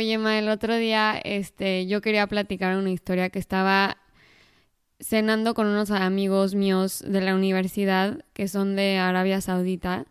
Oye, 0.00 0.16
Ma, 0.16 0.38
el 0.38 0.48
otro 0.48 0.76
día 0.76 1.20
este, 1.24 1.86
yo 1.86 2.00
quería 2.00 2.26
platicar 2.26 2.74
una 2.78 2.88
historia 2.88 3.28
que 3.28 3.38
estaba 3.38 3.98
cenando 4.98 5.52
con 5.52 5.66
unos 5.66 5.90
amigos 5.90 6.54
míos 6.54 7.04
de 7.06 7.20
la 7.20 7.34
universidad 7.34 8.24
que 8.32 8.48
son 8.48 8.76
de 8.76 8.96
Arabia 8.96 9.42
Saudita 9.42 10.06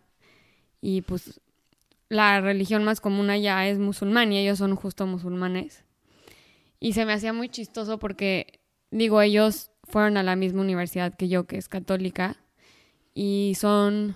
y 0.80 1.02
pues 1.02 1.40
la 2.08 2.40
religión 2.40 2.84
más 2.84 3.00
común 3.00 3.30
allá 3.30 3.66
es 3.66 3.80
musulmán 3.80 4.32
y 4.32 4.38
ellos 4.38 4.58
son 4.58 4.76
justo 4.76 5.08
musulmanes. 5.08 5.82
Y 6.78 6.92
se 6.92 7.04
me 7.04 7.12
hacía 7.12 7.32
muy 7.32 7.48
chistoso 7.48 7.98
porque, 7.98 8.60
digo, 8.92 9.20
ellos 9.20 9.72
fueron 9.82 10.16
a 10.18 10.22
la 10.22 10.36
misma 10.36 10.60
universidad 10.60 11.16
que 11.16 11.26
yo, 11.26 11.48
que 11.48 11.56
es 11.56 11.66
católica, 11.68 12.36
y 13.12 13.54
son 13.58 14.14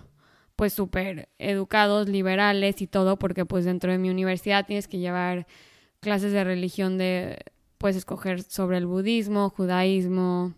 pues 0.57 0.73
súper 0.73 1.29
educados, 1.39 2.09
liberales 2.09 2.81
y 2.83 2.87
todo, 2.87 3.19
porque 3.19 3.45
pues 3.45 3.65
dentro 3.65 3.91
de 3.91 3.99
mi 3.99 4.11
universidad 4.11 4.67
tienes 4.67 4.89
que 4.89 4.99
llevar 4.99 5.47
clases 6.01 6.33
de 6.33 6.45
religión 6.45 6.99
de, 6.99 7.39
puedes 7.79 7.97
escoger 7.97 8.43
sobre 8.43 8.79
el 8.79 8.87
budismo, 8.87 9.51
judaísmo, 9.51 10.55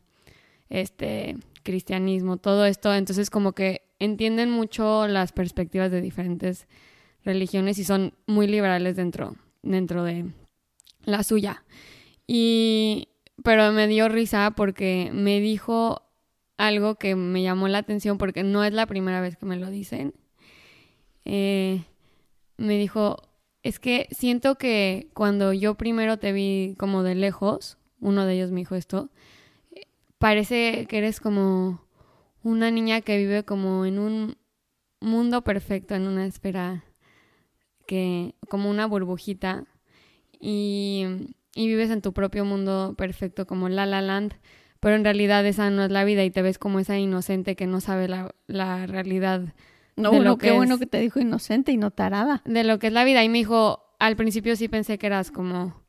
este, 0.69 1.37
cristianismo, 1.63 2.37
todo 2.37 2.67
esto. 2.67 2.95
Entonces 2.95 3.31
como 3.31 3.53
que 3.53 3.83
entienden 3.99 4.51
mucho 4.51 5.07
las 5.07 5.33
perspectivas 5.33 5.91
de 5.91 6.01
diferentes 6.01 6.67
religiones 7.25 7.79
y 7.79 7.85
son 7.85 8.15
muy 8.27 8.47
liberales 8.47 8.97
dentro, 8.97 9.35
dentro 9.63 10.05
de 10.05 10.27
la 11.05 11.23
suya. 11.23 11.65
Y, 12.27 13.09
pero 13.43 13.73
me 13.73 13.87
dio 13.87 14.09
risa 14.09 14.53
porque 14.57 15.11
me 15.13 15.41
dijo 15.41 16.06
algo 16.57 16.97
que 16.97 17.15
me 17.17 17.43
llamó 17.43 17.69
la 17.69 17.79
atención 17.79 18.19
porque 18.19 18.43
no 18.43 18.65
es 18.65 18.73
la 18.73 18.87
primera 18.87 19.21
vez 19.21 19.37
que 19.37 19.47
me 19.47 19.57
lo 19.57 19.71
dicen. 19.71 20.15
Eh, 21.25 21.85
me 22.57 22.79
dijo, 22.79 23.23
es 23.63 23.79
que 23.79 24.09
siento 24.11 24.57
que 24.57 25.11
cuando 25.13 25.53
yo 25.53 25.75
primero 25.75 26.19
te 26.19 26.33
vi 26.33 26.75
como 26.79 27.03
de 27.03 27.15
lejos, 27.15 27.79
uno 28.01 28.25
de 28.25 28.35
ellos 28.35 28.51
me 28.51 28.61
dijo 28.61 28.75
esto, 28.75 29.11
parece 30.19 30.87
que 30.89 30.99
eres 30.99 31.21
como 31.21 31.85
una 32.43 32.71
niña 32.71 33.01
que 33.01 33.19
vive 33.19 33.45
como 33.45 33.85
en 33.85 33.99
un 33.99 34.39
mundo 35.01 35.43
perfecto, 35.43 35.95
en 35.95 36.07
una 36.07 36.27
esfera 36.27 36.85
que, 37.87 38.35
como 38.49 38.71
una 38.71 38.87
burbujita, 38.87 39.65
y, 40.41 41.05
y 41.55 41.67
vives 41.67 41.91
en 41.91 42.03
tu 42.03 42.13
propio 42.13 42.45
mundo 42.45 42.95
perfecto, 42.97 43.47
como 43.47 43.69
La 43.69 43.87
La 43.87 44.01
Land, 44.01 44.35
pero 44.81 44.95
en 44.97 45.05
realidad 45.05 45.45
esa 45.47 45.71
no 45.71 45.85
es 45.85 45.91
la 45.91 46.05
vida 46.05 46.25
y 46.25 46.31
te 46.31 46.43
ves 46.43 46.59
como 46.59 46.79
esa 46.81 46.99
inocente 46.99 47.57
que 47.57 47.67
no 47.67 47.81
sabe 47.81 48.09
la, 48.09 48.35
la 48.47 48.87
realidad. 48.87 49.55
No, 49.97 50.11
de 50.11 50.21
lo 50.21 50.37
que 50.37 50.47
qué 50.49 50.51
es- 50.53 50.57
bueno 50.57 50.79
que 50.79 50.87
te 50.87 51.01
dijo 51.01 51.21
inocente 51.21 51.73
y 51.73 51.77
no 51.77 51.91
tarada. 51.91 52.43
de 52.45 52.65
lo 52.65 52.79
que 52.79 52.89
es 52.89 52.93
la 52.93 53.05
vida. 53.05 53.25
Y 53.25 53.29
me 53.29 53.39
dijo, 53.39 53.83
al 53.99 54.15
principio 54.17 54.55
sí 54.57 54.69
pensé 54.69 54.99
que 54.99 55.07
eras 55.07 55.31
como 55.31 55.83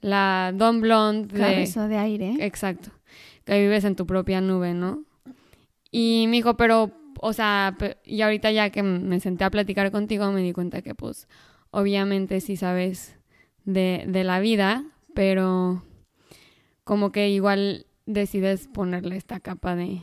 la 0.00 0.52
Don 0.54 0.80
Blonde 0.80 1.32
de... 1.32 1.40
Cabeza 1.40 1.86
de 1.86 1.96
aire. 1.98 2.34
Exacto. 2.40 2.90
Que 3.44 3.60
vives 3.60 3.84
en 3.84 3.94
tu 3.96 4.06
propia 4.06 4.40
nube, 4.40 4.74
¿no? 4.74 5.04
Y 5.92 6.26
me 6.28 6.36
dijo, 6.38 6.56
pero, 6.56 6.90
o 7.20 7.32
sea, 7.32 7.76
y 8.04 8.22
ahorita 8.22 8.50
ya 8.50 8.70
que 8.70 8.82
me 8.82 9.20
senté 9.20 9.44
a 9.44 9.50
platicar 9.50 9.90
contigo, 9.92 10.30
me 10.32 10.42
di 10.42 10.52
cuenta 10.52 10.82
que, 10.82 10.94
pues, 10.96 11.28
obviamente 11.70 12.40
sí 12.40 12.56
sabes 12.56 13.16
de, 13.64 14.04
de 14.08 14.24
la 14.24 14.40
vida, 14.40 14.84
pero 15.14 15.84
como 16.84 17.12
que 17.12 17.28
igual 17.30 17.86
decides 18.06 18.68
ponerle 18.68 19.16
esta 19.16 19.40
capa 19.40 19.76
de 19.76 20.02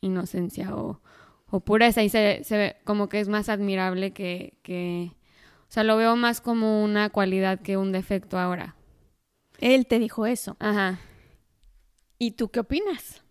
inocencia 0.00 0.74
o, 0.74 1.00
o 1.48 1.60
pureza 1.60 2.02
y 2.02 2.08
se, 2.08 2.42
se 2.44 2.56
ve 2.56 2.76
como 2.84 3.08
que 3.08 3.20
es 3.20 3.28
más 3.28 3.48
admirable 3.48 4.12
que, 4.12 4.58
que, 4.62 5.12
o 5.68 5.72
sea, 5.72 5.84
lo 5.84 5.96
veo 5.96 6.16
más 6.16 6.40
como 6.40 6.82
una 6.82 7.10
cualidad 7.10 7.60
que 7.60 7.76
un 7.76 7.92
defecto 7.92 8.38
ahora. 8.38 8.76
Él 9.58 9.86
te 9.86 9.98
dijo 9.98 10.26
eso. 10.26 10.56
Ajá. 10.60 11.00
¿Y 12.18 12.32
tú 12.32 12.50
qué 12.50 12.60
opinas? 12.60 13.22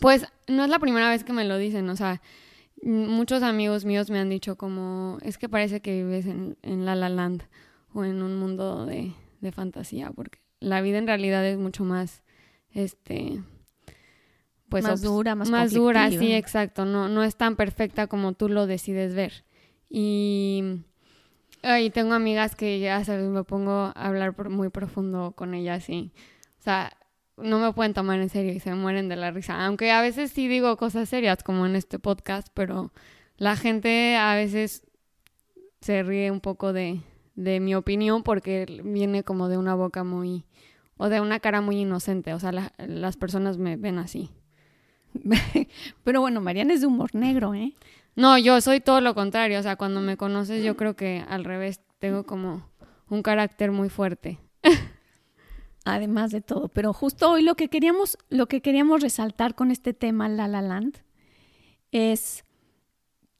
Pues 0.00 0.26
no 0.48 0.64
es 0.64 0.70
la 0.70 0.78
primera 0.78 1.10
vez 1.10 1.24
que 1.24 1.32
me 1.32 1.44
lo 1.44 1.58
dicen, 1.58 1.88
o 1.90 1.96
sea, 1.96 2.22
muchos 2.82 3.42
amigos 3.42 3.84
míos 3.84 4.10
me 4.10 4.18
han 4.18 4.30
dicho 4.30 4.56
como, 4.56 5.18
es 5.22 5.36
que 5.36 5.48
parece 5.48 5.80
que 5.80 6.02
vives 6.02 6.26
en, 6.26 6.56
en 6.62 6.84
La 6.84 6.94
La 6.94 7.08
Land 7.08 7.42
o 7.92 8.04
en 8.04 8.22
un 8.22 8.36
mundo 8.36 8.86
de, 8.86 9.12
de 9.40 9.52
fantasía, 9.52 10.10
porque 10.10 10.38
la 10.60 10.80
vida 10.80 10.98
en 10.98 11.06
realidad 11.06 11.44
es 11.44 11.58
mucho 11.58 11.84
más, 11.84 12.22
este, 12.72 13.42
pues 14.68 14.84
Más 14.84 15.02
dura, 15.02 15.34
más 15.34 15.50
más 15.50 15.72
dura, 15.72 16.08
sí, 16.10 16.32
exacto, 16.32 16.84
no, 16.84 17.08
no 17.08 17.22
es 17.24 17.36
tan 17.36 17.56
perfecta 17.56 18.06
como 18.06 18.32
tú 18.34 18.48
lo 18.48 18.66
decides 18.66 19.14
ver. 19.14 19.44
Y, 19.88 20.82
ay, 21.62 21.90
tengo 21.90 22.14
amigas 22.14 22.54
que 22.54 22.78
ya 22.78 23.04
sabes, 23.04 23.28
me 23.28 23.42
pongo 23.44 23.72
a 23.72 23.90
hablar 23.92 24.34
por- 24.36 24.50
muy 24.50 24.68
profundo 24.68 25.32
con 25.36 25.54
ellas 25.54 25.88
y, 25.88 26.12
o 26.60 26.62
sea, 26.62 26.92
no 27.36 27.58
me 27.58 27.72
pueden 27.72 27.94
tomar 27.94 28.20
en 28.20 28.28
serio 28.28 28.52
y 28.52 28.60
se 28.60 28.74
mueren 28.74 29.08
de 29.08 29.16
la 29.16 29.30
risa. 29.32 29.64
Aunque 29.66 29.90
a 29.90 30.02
veces 30.02 30.30
sí 30.30 30.46
digo 30.46 30.76
cosas 30.76 31.08
serias, 31.08 31.42
como 31.42 31.66
en 31.66 31.74
este 31.74 31.98
podcast, 31.98 32.48
pero 32.54 32.92
la 33.38 33.56
gente 33.56 34.16
a 34.16 34.34
veces 34.36 34.82
se 35.80 36.02
ríe 36.02 36.30
un 36.30 36.40
poco 36.40 36.72
de, 36.72 37.00
de 37.34 37.58
mi 37.58 37.74
opinión 37.74 38.22
porque 38.22 38.66
viene 38.84 39.24
como 39.24 39.48
de 39.48 39.56
una 39.56 39.74
boca 39.74 40.04
muy, 40.04 40.44
o 41.02 41.08
de 41.08 41.18
una 41.22 41.40
cara 41.40 41.62
muy 41.62 41.78
inocente. 41.78 42.34
O 42.34 42.38
sea, 42.38 42.52
la- 42.52 42.72
las 42.76 43.16
personas 43.16 43.56
me 43.56 43.76
ven 43.76 43.98
así. 43.98 44.28
Pero 46.04 46.20
bueno, 46.20 46.42
Mariana 46.42 46.74
es 46.74 46.82
de 46.82 46.86
humor 46.86 47.14
negro, 47.14 47.54
¿eh? 47.54 47.72
No, 48.16 48.36
yo 48.36 48.60
soy 48.60 48.80
todo 48.80 49.00
lo 49.00 49.14
contrario. 49.14 49.58
O 49.58 49.62
sea, 49.62 49.76
cuando 49.76 50.02
me 50.02 50.18
conoces, 50.18 50.62
yo 50.62 50.76
creo 50.76 50.94
que 50.96 51.24
al 51.26 51.44
revés 51.44 51.80
tengo 52.00 52.24
como 52.24 52.68
un 53.08 53.22
carácter 53.22 53.72
muy 53.72 53.88
fuerte. 53.88 54.38
Además 55.86 56.30
de 56.32 56.42
todo. 56.42 56.68
Pero 56.68 56.92
justo 56.92 57.30
hoy 57.30 57.42
lo 57.42 57.54
que 57.54 57.68
queríamos, 57.68 58.18
lo 58.28 58.46
que 58.46 58.60
queríamos 58.60 59.00
resaltar 59.00 59.54
con 59.54 59.70
este 59.70 59.94
tema 59.94 60.28
La 60.28 60.48
La 60.48 60.60
Land 60.60 60.98
es 61.92 62.44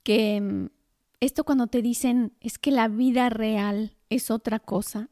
que 0.03 0.41
mm, 0.41 0.67
esto 1.21 1.45
cuando 1.45 1.67
te 1.67 1.83
dicen 1.83 2.33
es 2.41 2.59
que 2.59 2.71
la 2.71 2.89
vida 2.89 3.29
real 3.29 3.97
es 4.09 4.31
otra 4.31 4.59
cosa. 4.61 5.11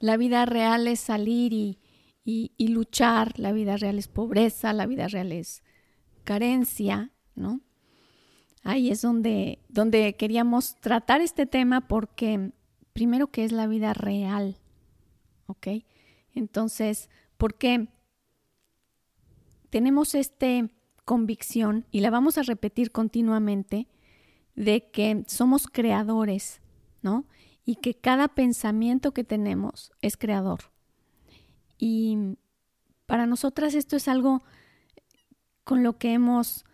La 0.00 0.16
vida 0.16 0.46
real 0.46 0.86
es 0.86 1.00
salir 1.00 1.52
y, 1.52 1.78
y- 2.24 2.68
luchar, 2.68 3.38
la 3.38 3.52
vida 3.52 3.76
real 3.76 3.98
es 3.98 4.08
pobreza, 4.08 4.72
la 4.72 4.86
vida 4.86 5.08
real 5.08 5.32
es 5.32 5.62
carencia, 6.24 7.10
¿no? 7.34 7.60
Ahí 8.62 8.90
es 8.90 9.02
donde, 9.02 9.60
donde 9.68 10.14
queríamos 10.16 10.76
tratar 10.80 11.20
este 11.20 11.46
tema 11.46 11.88
porque 11.88 12.52
primero 12.92 13.28
que 13.28 13.44
es 13.44 13.52
la 13.52 13.66
vida 13.66 13.94
real, 13.94 14.58
¿ok? 15.46 15.68
Entonces, 16.34 17.08
¿por 17.36 17.54
qué 17.54 17.88
tenemos 19.70 20.14
esta 20.14 20.68
convicción 21.04 21.86
y 21.90 22.00
la 22.00 22.10
vamos 22.10 22.36
a 22.38 22.42
repetir 22.42 22.92
continuamente 22.92 23.88
de 24.54 24.90
que 24.90 25.24
somos 25.26 25.66
creadores, 25.66 26.60
¿no? 27.00 27.24
Y 27.68 27.76
que 27.76 27.92
cada 27.92 28.28
pensamiento 28.28 29.12
que 29.12 29.24
tenemos 29.24 29.92
es 30.00 30.16
creador. 30.16 30.60
Y 31.76 32.16
para 33.04 33.26
nosotras 33.26 33.74
esto 33.74 33.94
es 33.94 34.08
algo 34.08 34.42
con 35.64 35.82
lo 35.82 35.98
que 35.98 36.14
hemos 36.14 36.64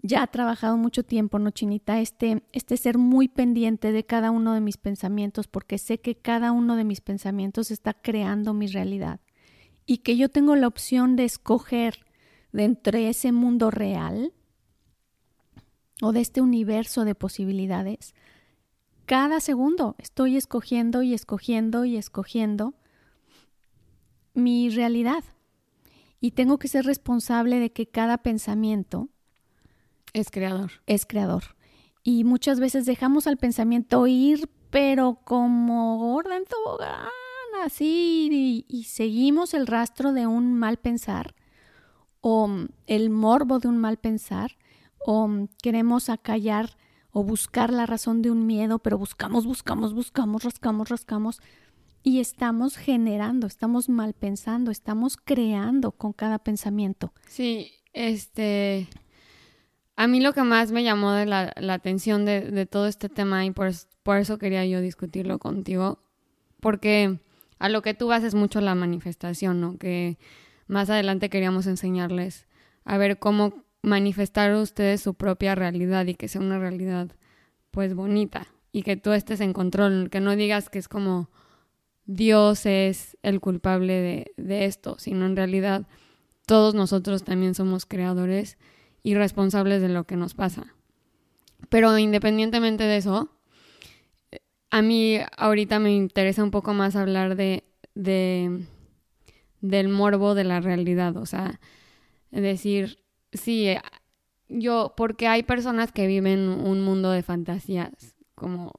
ya 0.00 0.24
trabajado 0.28 0.76
mucho 0.76 1.02
tiempo, 1.02 1.40
¿no, 1.40 1.50
Chinita? 1.50 1.98
Este, 1.98 2.44
este 2.52 2.76
ser 2.76 2.98
muy 2.98 3.26
pendiente 3.26 3.90
de 3.90 4.06
cada 4.06 4.30
uno 4.30 4.54
de 4.54 4.60
mis 4.60 4.76
pensamientos, 4.76 5.48
porque 5.48 5.76
sé 5.76 5.98
que 5.98 6.14
cada 6.14 6.52
uno 6.52 6.76
de 6.76 6.84
mis 6.84 7.00
pensamientos 7.00 7.72
está 7.72 7.92
creando 7.92 8.54
mi 8.54 8.68
realidad 8.68 9.18
y 9.86 9.98
que 9.98 10.16
yo 10.16 10.28
tengo 10.28 10.54
la 10.54 10.68
opción 10.68 11.16
de 11.16 11.24
escoger 11.24 12.06
de 12.52 12.62
entre 12.62 13.08
ese 13.08 13.32
mundo 13.32 13.72
real 13.72 14.32
o 16.00 16.12
de 16.12 16.20
este 16.20 16.40
universo 16.40 17.04
de 17.04 17.16
posibilidades. 17.16 18.14
Cada 19.06 19.40
segundo 19.40 19.96
estoy 19.98 20.36
escogiendo 20.36 21.02
y 21.02 21.12
escogiendo 21.12 21.84
y 21.84 21.96
escogiendo 21.96 22.74
mi 24.32 24.70
realidad. 24.70 25.24
Y 26.20 26.30
tengo 26.30 26.58
que 26.58 26.68
ser 26.68 26.86
responsable 26.86 27.58
de 27.58 27.70
que 27.70 27.86
cada 27.86 28.18
pensamiento 28.18 29.10
Es 30.14 30.30
creador. 30.30 30.70
es 30.86 31.04
creador. 31.04 31.42
Y 32.02 32.24
muchas 32.24 32.60
veces 32.60 32.86
dejamos 32.86 33.26
al 33.26 33.36
pensamiento 33.36 34.06
ir, 34.06 34.48
pero 34.70 35.20
como 35.24 35.98
gorda 35.98 36.36
en 36.36 36.44
tobogán, 36.44 37.08
así, 37.62 38.28
y, 38.32 38.64
y 38.68 38.84
seguimos 38.84 39.54
el 39.54 39.66
rastro 39.66 40.12
de 40.12 40.26
un 40.26 40.54
mal 40.54 40.78
pensar, 40.78 41.34
o 42.20 42.48
mm, 42.48 42.68
el 42.86 43.10
morbo 43.10 43.58
de 43.58 43.68
un 43.68 43.78
mal 43.78 43.98
pensar, 43.98 44.56
o 45.06 45.28
mm, 45.28 45.48
queremos 45.62 46.08
acallar 46.08 46.76
o 47.14 47.22
buscar 47.22 47.72
la 47.72 47.86
razón 47.86 48.22
de 48.22 48.30
un 48.32 48.44
miedo, 48.44 48.80
pero 48.80 48.98
buscamos, 48.98 49.46
buscamos, 49.46 49.94
buscamos, 49.94 50.42
rascamos, 50.42 50.88
rascamos, 50.88 51.40
y 52.02 52.18
estamos 52.18 52.76
generando, 52.76 53.46
estamos 53.46 53.88
mal 53.88 54.12
pensando, 54.12 54.72
estamos 54.72 55.16
creando 55.16 55.92
con 55.92 56.12
cada 56.12 56.38
pensamiento. 56.40 57.14
Sí, 57.26 57.72
este... 57.94 58.88
A 59.96 60.08
mí 60.08 60.20
lo 60.20 60.32
que 60.32 60.42
más 60.42 60.72
me 60.72 60.82
llamó 60.82 61.12
de 61.12 61.24
la, 61.24 61.54
la 61.56 61.74
atención 61.74 62.24
de, 62.24 62.50
de 62.50 62.66
todo 62.66 62.88
este 62.88 63.08
tema 63.08 63.46
y 63.46 63.52
por, 63.52 63.70
por 64.02 64.16
eso 64.18 64.38
quería 64.38 64.66
yo 64.66 64.80
discutirlo 64.80 65.38
contigo, 65.38 66.00
porque 66.58 67.20
a 67.60 67.68
lo 67.68 67.80
que 67.80 67.94
tú 67.94 68.08
vas 68.08 68.24
es 68.24 68.34
mucho 68.34 68.60
la 68.60 68.74
manifestación, 68.74 69.60
¿no? 69.60 69.78
Que 69.78 70.18
más 70.66 70.90
adelante 70.90 71.30
queríamos 71.30 71.68
enseñarles 71.68 72.48
a 72.84 72.98
ver 72.98 73.20
cómo 73.20 73.63
manifestar 73.84 74.54
ustedes 74.54 75.00
su 75.00 75.14
propia 75.14 75.54
realidad 75.54 76.06
y 76.06 76.14
que 76.14 76.28
sea 76.28 76.40
una 76.40 76.58
realidad 76.58 77.10
pues 77.70 77.94
bonita 77.94 78.48
y 78.72 78.82
que 78.82 78.96
tú 78.96 79.12
estés 79.12 79.40
en 79.40 79.52
control, 79.52 80.08
que 80.10 80.20
no 80.20 80.34
digas 80.36 80.70
que 80.70 80.78
es 80.78 80.88
como 80.88 81.30
Dios 82.06 82.66
es 82.66 83.16
el 83.22 83.40
culpable 83.40 83.94
de, 83.94 84.32
de 84.36 84.64
esto, 84.64 84.96
sino 84.98 85.26
en 85.26 85.36
realidad 85.36 85.86
todos 86.46 86.74
nosotros 86.74 87.24
también 87.24 87.54
somos 87.54 87.86
creadores 87.86 88.58
y 89.02 89.14
responsables 89.14 89.80
de 89.80 89.88
lo 89.88 90.04
que 90.04 90.16
nos 90.16 90.34
pasa. 90.34 90.74
Pero 91.68 91.96
independientemente 91.98 92.84
de 92.84 92.96
eso, 92.96 93.30
a 94.70 94.82
mí 94.82 95.18
ahorita 95.36 95.78
me 95.78 95.94
interesa 95.94 96.42
un 96.42 96.50
poco 96.50 96.74
más 96.74 96.96
hablar 96.96 97.36
de, 97.36 97.64
de 97.94 98.66
del 99.60 99.88
morbo 99.88 100.34
de 100.34 100.44
la 100.44 100.60
realidad, 100.60 101.16
o 101.16 101.24
sea, 101.24 101.58
decir, 102.30 102.98
sí, 103.34 103.76
yo, 104.48 104.94
porque 104.96 105.26
hay 105.28 105.42
personas 105.42 105.92
que 105.92 106.06
viven 106.06 106.48
un 106.48 106.80
mundo 106.80 107.10
de 107.10 107.22
fantasías, 107.22 108.16
como 108.34 108.72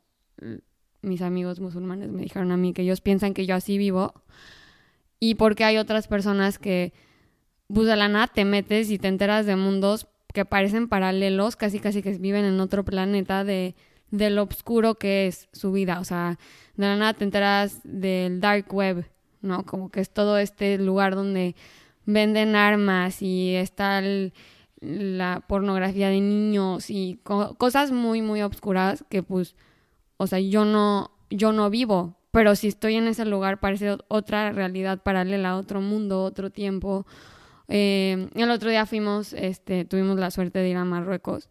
mis 1.02 1.22
amigos 1.22 1.60
musulmanes 1.60 2.12
me 2.12 2.24
dijeron 2.24 2.52
a 2.52 2.58
mí 2.58 2.74
que 2.74 2.82
ellos 2.82 3.02
piensan 3.02 3.34
que 3.34 3.46
yo 3.46 3.56
así 3.56 3.78
vivo, 3.78 4.14
y 5.20 5.36
porque 5.36 5.64
hay 5.64 5.78
otras 5.78 6.08
personas 6.08 6.60
que, 6.60 6.94
pues 7.68 7.88
de 7.88 7.96
la 7.96 8.08
nada 8.08 8.28
te 8.28 8.46
metes 8.46 8.90
y 8.92 8.98
te 8.98 9.08
enteras 9.08 9.46
de 9.46 9.56
mundos 9.56 10.08
que 10.34 10.46
parecen 10.46 10.90
paralelos, 10.90 11.56
casi 11.56 11.80
casi 11.80 12.02
que 12.02 12.12
viven 12.18 12.46
en 12.46 12.60
otro 12.60 12.84
planeta 12.84 13.44
de, 13.44 13.76
de 14.12 14.30
lo 14.30 14.44
oscuro 14.44 14.96
que 14.96 15.28
es 15.28 15.48
su 15.54 15.72
vida, 15.72 16.00
o 16.00 16.04
sea, 16.04 16.38
de 16.76 16.86
la 16.86 16.96
nada 16.96 17.14
te 17.14 17.24
enteras 17.24 17.80
del 17.84 18.42
dark 18.42 18.74
web, 18.74 19.10
¿no? 19.42 19.66
Como 19.66 19.90
que 19.90 20.02
es 20.02 20.10
todo 20.10 20.38
este 20.38 20.78
lugar 20.78 21.16
donde 21.16 21.56
venden 22.06 22.56
armas 22.56 23.22
y 23.22 23.56
está 23.56 24.02
la 24.82 25.44
pornografía 25.48 26.10
de 26.10 26.22
niños 26.22 26.90
y 26.90 27.20
cosas 27.24 27.92
muy, 27.92 28.22
muy 28.22 28.42
obscuras 28.42 29.04
que 29.10 29.24
pues, 29.24 29.56
o 30.18 30.28
sea, 30.28 30.40
yo 30.40 30.66
no, 30.66 31.12
yo 31.30 31.52
no 31.52 31.70
vivo, 31.70 32.16
pero 32.32 32.56
si 32.56 32.68
estoy 32.68 32.96
en 32.96 33.08
ese 33.08 33.26
lugar 33.26 33.60
parece 33.60 33.98
otra 34.08 34.52
realidad 34.52 35.02
paralela, 35.02 35.58
otro 35.58 35.82
mundo, 35.82 36.24
otro 36.24 36.50
tiempo. 36.50 37.06
Eh, 37.68 38.30
el 38.36 38.52
otro 38.52 38.70
día 38.70 38.86
fuimos, 38.86 39.34
este, 39.34 39.86
tuvimos 39.86 40.20
la 40.20 40.30
suerte 40.30 40.60
de 40.60 40.70
ir 40.70 40.78
a 40.78 40.86
Marruecos 40.86 41.50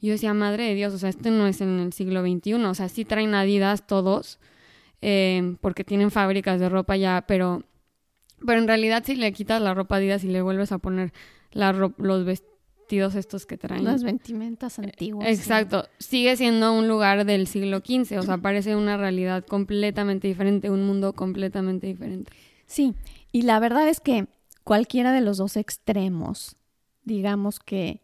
y 0.00 0.08
yo 0.08 0.12
decía, 0.12 0.34
madre 0.34 0.64
de 0.64 0.74
Dios, 0.74 0.92
o 0.92 0.98
sea, 0.98 1.08
esto 1.08 1.30
no 1.30 1.46
es 1.46 1.60
en 1.60 1.80
el 1.80 1.92
siglo 1.92 2.22
XXI, 2.22 2.54
o 2.54 2.74
sea, 2.74 2.88
sí 2.88 3.04
traen 3.04 3.34
Adidas 3.34 3.86
todos, 3.86 4.38
eh, 5.00 5.56
porque 5.60 5.84
tienen 5.84 6.10
fábricas 6.10 6.60
de 6.60 6.68
ropa 6.68 6.96
ya, 6.96 7.24
pero 7.26 7.62
pero 8.44 8.60
en 8.60 8.66
realidad 8.66 9.02
si 9.04 9.16
le 9.16 9.32
quitas 9.32 9.60
la 9.62 9.74
ropa 9.74 9.96
Adidas 9.96 10.24
y 10.24 10.28
le 10.28 10.42
vuelves 10.42 10.72
a 10.72 10.78
poner 10.78 11.12
la 11.52 11.72
los 11.72 12.24
vestidos 12.24 13.14
estos 13.14 13.46
que 13.46 13.56
traen. 13.56 13.84
Las 13.84 14.02
vestimentas 14.02 14.78
antiguas. 14.78 15.28
Exacto. 15.28 15.88
Sigue 15.98 16.36
siendo 16.36 16.72
un 16.72 16.88
lugar 16.88 17.24
del 17.24 17.46
siglo 17.46 17.78
XV. 17.78 18.18
O 18.18 18.22
sea, 18.22 18.38
parece 18.38 18.76
una 18.76 18.96
realidad 18.96 19.44
completamente 19.44 20.28
diferente, 20.28 20.70
un 20.70 20.86
mundo 20.86 21.12
completamente 21.12 21.86
diferente. 21.86 22.32
Sí. 22.66 22.94
Y 23.32 23.42
la 23.42 23.58
verdad 23.58 23.88
es 23.88 24.00
que 24.00 24.28
cualquiera 24.64 25.12
de 25.12 25.20
los 25.20 25.38
dos 25.38 25.56
extremos, 25.56 26.56
digamos 27.04 27.58
que, 27.58 28.02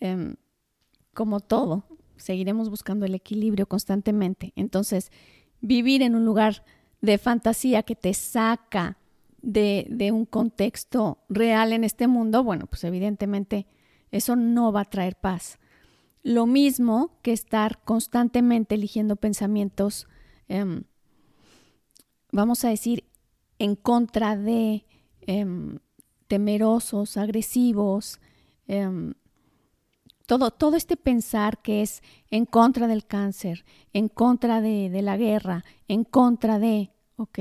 em, 0.00 0.36
como 1.14 1.40
todo, 1.40 1.84
seguiremos 2.16 2.70
buscando 2.70 3.06
el 3.06 3.14
equilibrio 3.14 3.66
constantemente. 3.66 4.52
Entonces, 4.56 5.10
vivir 5.60 6.02
en 6.02 6.14
un 6.14 6.24
lugar 6.24 6.64
de 7.00 7.18
fantasía 7.18 7.82
que 7.82 7.96
te 7.96 8.14
saca 8.14 8.98
de, 9.44 10.10
un 10.12 10.24
contexto 10.24 11.18
real 11.28 11.72
en 11.72 11.84
este 11.84 12.06
mundo, 12.06 12.42
bueno, 12.42 12.66
pues 12.66 12.84
evidentemente 12.84 13.66
eso 14.10 14.36
no 14.36 14.72
va 14.72 14.82
a 14.82 14.90
traer 14.90 15.16
paz. 15.16 15.58
Lo 16.22 16.46
mismo 16.46 17.18
que 17.22 17.32
estar 17.32 17.82
constantemente 17.84 18.74
eligiendo 18.74 19.16
pensamientos, 19.16 20.08
em, 20.48 20.84
vamos 22.32 22.64
a 22.64 22.70
decir, 22.70 23.04
en 23.58 23.76
contra 23.76 24.36
de 24.36 24.86
em, 25.26 25.78
temerosos, 26.26 27.16
agresivos, 27.16 28.20
em, 28.66 29.14
todo, 30.26 30.50
todo 30.50 30.76
este 30.76 30.96
pensar 30.96 31.60
que 31.60 31.82
es 31.82 32.02
en 32.30 32.46
contra 32.46 32.86
del 32.86 33.04
cáncer, 33.06 33.64
en 33.92 34.08
contra 34.08 34.62
de, 34.62 34.88
de 34.88 35.02
la 35.02 35.16
guerra, 35.18 35.64
en 35.86 36.04
contra 36.04 36.58
de, 36.58 36.90
¿ok? 37.16 37.38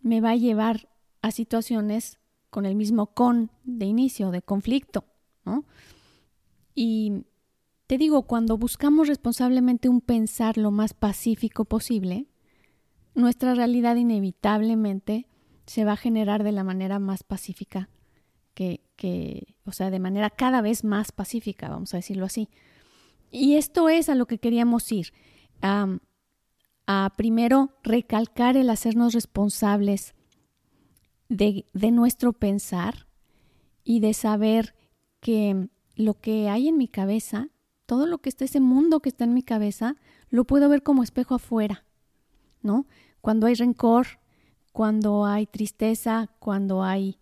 Me 0.00 0.20
va 0.20 0.30
a 0.30 0.36
llevar 0.36 0.88
a 1.26 1.32
situaciones 1.32 2.18
con 2.50 2.66
el 2.66 2.76
mismo 2.76 3.08
con 3.08 3.50
de 3.64 3.84
inicio, 3.84 4.30
de 4.30 4.42
conflicto, 4.42 5.04
¿no? 5.44 5.64
Y 6.74 7.24
te 7.86 7.98
digo, 7.98 8.22
cuando 8.22 8.56
buscamos 8.56 9.08
responsablemente 9.08 9.88
un 9.88 10.00
pensar 10.00 10.56
lo 10.56 10.70
más 10.70 10.94
pacífico 10.94 11.64
posible, 11.64 12.26
nuestra 13.14 13.54
realidad 13.54 13.96
inevitablemente 13.96 15.26
se 15.66 15.84
va 15.84 15.92
a 15.92 15.96
generar 15.96 16.44
de 16.44 16.52
la 16.52 16.62
manera 16.62 16.98
más 16.98 17.24
pacífica 17.24 17.88
que, 18.54 18.84
que, 18.94 19.56
o 19.64 19.72
sea, 19.72 19.90
de 19.90 19.98
manera 19.98 20.30
cada 20.30 20.60
vez 20.60 20.84
más 20.84 21.10
pacífica, 21.12 21.68
vamos 21.68 21.92
a 21.92 21.98
decirlo 21.98 22.26
así. 22.26 22.48
Y 23.32 23.56
esto 23.56 23.88
es 23.88 24.08
a 24.08 24.14
lo 24.14 24.26
que 24.26 24.38
queríamos 24.38 24.90
ir, 24.92 25.12
a 25.60 27.12
primero 27.16 27.72
recalcar 27.82 28.56
el 28.56 28.70
hacernos 28.70 29.12
responsables 29.12 30.15
de, 31.28 31.64
nuestro 31.92 32.32
pensar 32.32 33.06
y 33.84 34.00
de 34.00 34.14
saber 34.14 34.74
que 35.20 35.68
lo 35.94 36.14
que 36.14 36.48
hay 36.48 36.68
en 36.68 36.76
mi 36.76 36.88
cabeza, 36.88 37.48
todo 37.86 38.06
lo 38.06 38.18
que 38.18 38.28
está, 38.28 38.44
ese 38.44 38.60
mundo 38.60 39.00
que 39.00 39.08
está 39.08 39.24
en 39.24 39.34
mi 39.34 39.42
cabeza, 39.42 39.96
lo 40.28 40.44
puedo 40.44 40.68
ver 40.68 40.82
como 40.82 41.02
espejo 41.02 41.34
afuera, 41.34 41.84
¿no? 42.62 42.86
Cuando 43.20 43.46
hay 43.46 43.54
rencor, 43.54 44.06
cuando 44.72 45.24
hay 45.24 45.46
tristeza, 45.46 46.28
cuando 46.38 46.82
hay, 46.82 47.18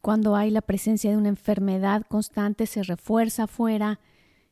cuando 0.00 0.34
hay 0.34 0.50
la 0.50 0.62
presencia 0.62 1.10
de 1.10 1.16
una 1.16 1.28
enfermedad 1.28 2.02
constante, 2.08 2.66
se 2.66 2.82
refuerza 2.82 3.44
afuera, 3.44 4.00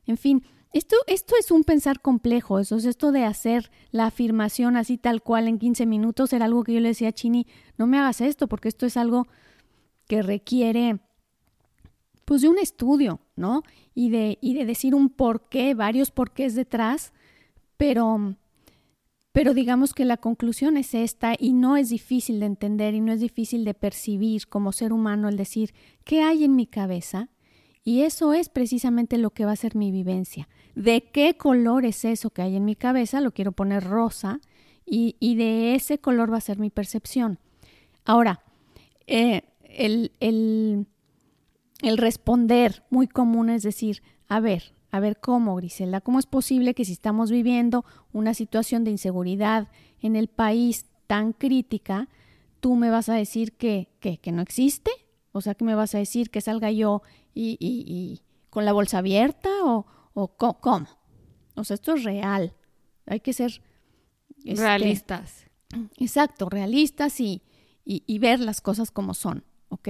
en 0.06 0.16
fin, 0.16 0.44
esto, 0.72 0.96
esto 1.06 1.34
es 1.38 1.50
un 1.50 1.64
pensar 1.64 2.00
complejo, 2.00 2.60
eso 2.60 2.76
es 2.76 2.84
esto 2.84 3.10
de 3.10 3.24
hacer 3.24 3.70
la 3.90 4.06
afirmación 4.06 4.76
así 4.76 4.98
tal 4.98 5.22
cual 5.22 5.48
en 5.48 5.58
15 5.58 5.84
minutos, 5.86 6.32
era 6.32 6.44
algo 6.44 6.62
que 6.62 6.74
yo 6.74 6.80
le 6.80 6.88
decía 6.88 7.08
a 7.08 7.12
Chini, 7.12 7.46
no 7.76 7.86
me 7.86 7.98
hagas 7.98 8.20
esto, 8.20 8.46
porque 8.46 8.68
esto 8.68 8.86
es 8.86 8.96
algo 8.96 9.26
que 10.06 10.22
requiere 10.22 11.00
pues 12.24 12.42
de 12.42 12.48
un 12.48 12.58
estudio, 12.58 13.18
¿no? 13.34 13.64
Y 13.92 14.10
de, 14.10 14.38
y 14.40 14.54
de 14.54 14.64
decir 14.64 14.94
un 14.94 15.08
porqué, 15.08 15.74
varios 15.74 16.12
porqués 16.12 16.54
detrás, 16.54 17.12
pero, 17.76 18.36
pero 19.32 19.52
digamos 19.52 19.94
que 19.94 20.04
la 20.04 20.16
conclusión 20.16 20.76
es 20.76 20.94
esta 20.94 21.34
y 21.36 21.52
no 21.52 21.76
es 21.76 21.88
difícil 21.88 22.38
de 22.38 22.46
entender 22.46 22.94
y 22.94 23.00
no 23.00 23.10
es 23.10 23.18
difícil 23.18 23.64
de 23.64 23.74
percibir 23.74 24.46
como 24.46 24.70
ser 24.70 24.92
humano 24.92 25.28
el 25.28 25.36
decir, 25.36 25.74
¿qué 26.04 26.22
hay 26.22 26.44
en 26.44 26.54
mi 26.54 26.66
cabeza? 26.66 27.30
Y 27.82 28.02
eso 28.02 28.34
es 28.34 28.48
precisamente 28.48 29.16
lo 29.18 29.30
que 29.30 29.44
va 29.44 29.52
a 29.52 29.56
ser 29.56 29.74
mi 29.74 29.90
vivencia. 29.90 30.48
¿De 30.74 31.10
qué 31.10 31.36
color 31.36 31.84
es 31.84 32.04
eso 32.04 32.30
que 32.30 32.42
hay 32.42 32.56
en 32.56 32.64
mi 32.64 32.76
cabeza? 32.76 33.20
Lo 33.20 33.32
quiero 33.32 33.52
poner 33.52 33.84
rosa 33.84 34.40
y, 34.84 35.34
de 35.36 35.74
ese 35.74 35.98
color 35.98 36.32
va 36.32 36.38
a 36.38 36.42
ser 36.42 36.58
mi 36.58 36.70
percepción. 36.70 37.38
Ahora, 38.04 38.42
eh, 39.06 39.42
el, 39.62 40.12
el, 40.20 40.86
el 41.82 41.96
responder 41.96 42.84
muy 42.90 43.06
común 43.06 43.50
es 43.50 43.62
decir, 43.62 44.02
a 44.28 44.40
ver, 44.40 44.74
a 44.90 45.00
ver 45.00 45.18
cómo, 45.18 45.54
Griselda, 45.56 46.00
cómo 46.00 46.18
es 46.18 46.26
posible 46.26 46.74
que 46.74 46.84
si 46.84 46.92
estamos 46.92 47.30
viviendo 47.30 47.84
una 48.12 48.34
situación 48.34 48.84
de 48.84 48.90
inseguridad 48.90 49.68
en 50.00 50.16
el 50.16 50.28
país 50.28 50.86
tan 51.06 51.32
crítica, 51.32 52.08
tú 52.60 52.74
me 52.76 52.90
vas 52.90 53.08
a 53.08 53.14
decir 53.14 53.52
que, 53.52 53.88
que, 54.00 54.18
que 54.18 54.32
no 54.32 54.42
existe? 54.42 54.90
O 55.32 55.40
sea, 55.40 55.54
que 55.54 55.64
me 55.64 55.74
vas 55.74 55.94
a 55.94 55.98
decir 55.98 56.30
que 56.30 56.40
salga 56.40 56.70
yo 56.70 57.02
y, 57.34 57.56
y, 57.60 58.22
con 58.50 58.64
la 58.64 58.72
bolsa 58.72 58.98
abierta 58.98 59.48
o, 59.64 59.86
o 60.14 60.28
cómo. 60.36 60.86
O 61.54 61.64
sea, 61.64 61.74
esto 61.74 61.94
es 61.94 62.04
real. 62.04 62.54
Hay 63.06 63.20
que 63.20 63.32
ser 63.32 63.62
este, 64.44 64.62
realistas. 64.62 65.46
Exacto, 65.98 66.48
realistas 66.48 67.20
y, 67.20 67.42
y, 67.84 68.18
ver 68.18 68.40
las 68.40 68.60
cosas 68.60 68.90
como 68.90 69.14
son, 69.14 69.44
¿ok? 69.68 69.88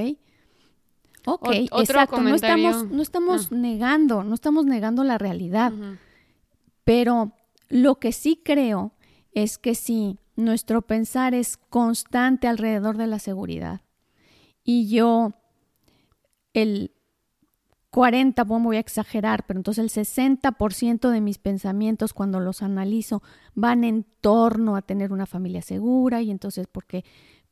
Ok, 1.27 1.49
exacto. 1.53 2.21
No 2.21 2.35
estamos, 2.35 2.91
no 2.91 3.03
estamos 3.03 3.49
ah. 3.51 3.55
negando, 3.55 4.25
no 4.25 4.35
estamos 4.35 4.67
negando 4.67 5.05
la 5.05 5.17
realidad. 5.17 5.73
Pero 6.85 7.33
lo 7.69 7.99
que 7.99 8.13
sí 8.13 8.41
creo 8.45 8.93
es 9.33 9.59
que 9.59 9.75
si 9.75 10.19
nuestro 10.37 10.83
pensar 10.83 11.35
es 11.35 11.57
constante 11.57 12.47
alrededor 12.47 12.97
de 12.97 13.07
la 13.07 13.19
seguridad 13.19 13.83
y 14.65 14.89
yo 14.89 15.33
el 16.53 16.93
40, 17.91 18.45
bueno, 18.45 18.67
voy 18.67 18.77
a 18.77 18.81
exagerar, 18.81 19.45
pero 19.47 19.59
entonces 19.59 19.83
el 19.83 19.91
60% 19.91 21.11
de 21.11 21.21
mis 21.21 21.39
pensamientos 21.39 22.13
cuando 22.13 22.39
los 22.39 22.63
analizo 22.63 23.23
van 23.55 23.83
en 23.85 24.07
torno 24.21 24.77
a 24.77 24.83
tener 24.83 25.13
una 25.13 25.27
familia 25.27 25.61
segura 25.61 26.23
y 26.23 26.31
entonces 26.31 26.67
porque 26.71 27.05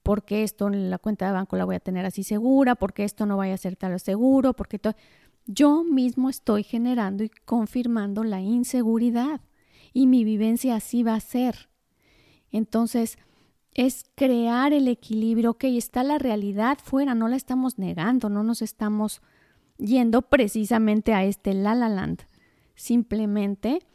porque 0.08 0.42
esto 0.42 0.68
en 0.68 0.88
la 0.88 0.96
cuenta 0.96 1.26
de 1.26 1.32
banco 1.32 1.56
la 1.56 1.66
voy 1.66 1.76
a 1.76 1.80
tener 1.80 2.06
así 2.06 2.22
segura, 2.22 2.76
porque 2.76 3.04
esto 3.04 3.26
no 3.26 3.36
vaya 3.36 3.52
a 3.52 3.58
ser 3.58 3.76
tal 3.76 4.00
seguro, 4.00 4.54
porque 4.54 4.80
yo 5.44 5.84
mismo 5.84 6.30
estoy 6.30 6.62
generando 6.62 7.24
y 7.24 7.28
confirmando 7.28 8.24
la 8.24 8.40
inseguridad 8.40 9.42
y 9.92 10.06
mi 10.06 10.24
vivencia 10.24 10.76
así 10.76 11.02
va 11.02 11.14
a 11.14 11.20
ser. 11.20 11.68
Entonces, 12.50 13.18
es 13.78 14.06
crear 14.16 14.72
el 14.72 14.88
equilibrio, 14.88 15.52
ok, 15.52 15.62
está 15.64 16.02
la 16.02 16.18
realidad 16.18 16.78
fuera, 16.82 17.14
no 17.14 17.28
la 17.28 17.36
estamos 17.36 17.78
negando, 17.78 18.28
no 18.28 18.42
nos 18.42 18.60
estamos 18.60 19.22
yendo 19.76 20.22
precisamente 20.22 21.14
a 21.14 21.22
este 21.22 21.54
La 21.54 21.76
La 21.76 21.88
Land. 21.88 22.22
Simplemente 22.74 23.86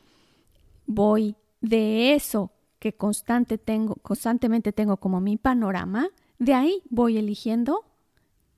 voy 0.85 1.35
de 1.59 2.13
eso 2.13 2.53
que 2.79 2.93
constante 2.93 3.57
tengo, 3.57 3.95
constantemente 3.95 4.71
tengo 4.71 4.95
como 5.01 5.19
mi 5.19 5.35
panorama, 5.35 6.07
de 6.39 6.53
ahí 6.53 6.81
voy 6.89 7.17
eligiendo 7.17 7.81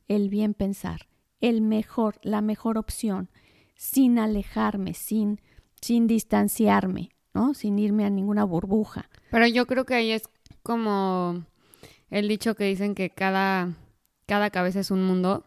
el 0.08 0.30
bien 0.30 0.54
pensar, 0.54 1.08
el 1.42 1.62
mejor, 1.62 2.20
la 2.22 2.42
mejor 2.42 2.78
opción, 2.78 3.32
sin 3.74 4.20
alejarme, 4.20 4.94
sin, 4.94 5.42
sin 5.82 6.06
distanciarme, 6.06 7.10
¿no? 7.34 7.56
Sin 7.56 7.80
irme 7.80 8.06
a 8.06 8.12
ninguna 8.12 8.44
burbuja. 8.44 9.10
Pero 9.32 9.48
yo 9.48 9.66
creo 9.66 9.86
que 9.86 9.96
ahí 9.96 10.12
es 10.12 10.30
como 10.66 11.46
el 12.10 12.28
dicho 12.28 12.56
que 12.56 12.64
dicen 12.66 12.96
que 12.96 13.12
cada, 13.12 13.70
cada 14.26 14.50
cabeza 14.50 14.80
es 14.80 14.90
un 14.90 15.04
mundo 15.04 15.46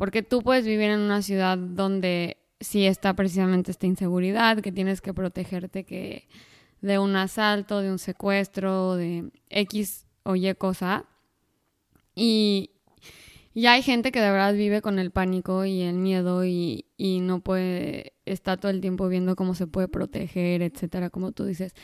porque 0.00 0.22
tú 0.22 0.40
puedes 0.40 0.64
vivir 0.64 0.88
en 0.88 1.00
una 1.00 1.20
ciudad 1.20 1.58
donde 1.58 2.38
sí 2.58 2.86
está 2.86 3.12
precisamente 3.12 3.70
esta 3.70 3.86
inseguridad, 3.86 4.62
que 4.62 4.72
tienes 4.72 5.02
que 5.02 5.12
protegerte 5.12 5.84
que 5.84 6.26
de 6.80 6.98
un 6.98 7.16
asalto, 7.16 7.82
de 7.82 7.90
un 7.90 7.98
secuestro, 7.98 8.96
de 8.96 9.30
X 9.50 10.06
o 10.22 10.36
Y 10.36 10.54
cosa. 10.54 11.04
Y, 12.14 12.70
hay 13.54 13.82
gente 13.82 14.10
que 14.10 14.22
de 14.22 14.30
verdad 14.30 14.54
vive 14.54 14.80
con 14.80 14.98
el 14.98 15.10
pánico 15.10 15.66
y 15.66 15.82
el 15.82 15.96
miedo 15.96 16.46
y, 16.46 16.86
y 16.96 17.20
no 17.20 17.40
puede, 17.40 18.14
está 18.24 18.56
todo 18.56 18.70
el 18.70 18.80
tiempo 18.80 19.06
viendo 19.08 19.36
cómo 19.36 19.54
se 19.54 19.66
puede 19.66 19.88
proteger, 19.88 20.62
etcétera, 20.62 21.10
como 21.10 21.32
tú 21.32 21.44
dices. 21.44 21.74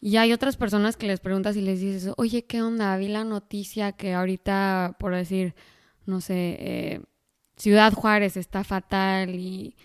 Y 0.00 0.16
hay 0.16 0.32
otras 0.32 0.56
personas 0.56 0.96
que 0.96 1.06
les 1.06 1.20
preguntas 1.20 1.56
y 1.56 1.60
les 1.60 1.80
dices, 1.80 2.12
oye, 2.16 2.44
¿qué 2.46 2.62
onda? 2.62 2.96
Vi 2.96 3.08
la 3.08 3.24
noticia 3.24 3.92
que 3.92 4.14
ahorita, 4.14 4.96
por 4.98 5.14
decir, 5.14 5.54
no 6.06 6.20
sé, 6.20 6.56
eh, 6.60 7.00
Ciudad 7.56 7.92
Juárez 7.92 8.36
está 8.38 8.64
fatal 8.64 9.34
y 9.34 9.76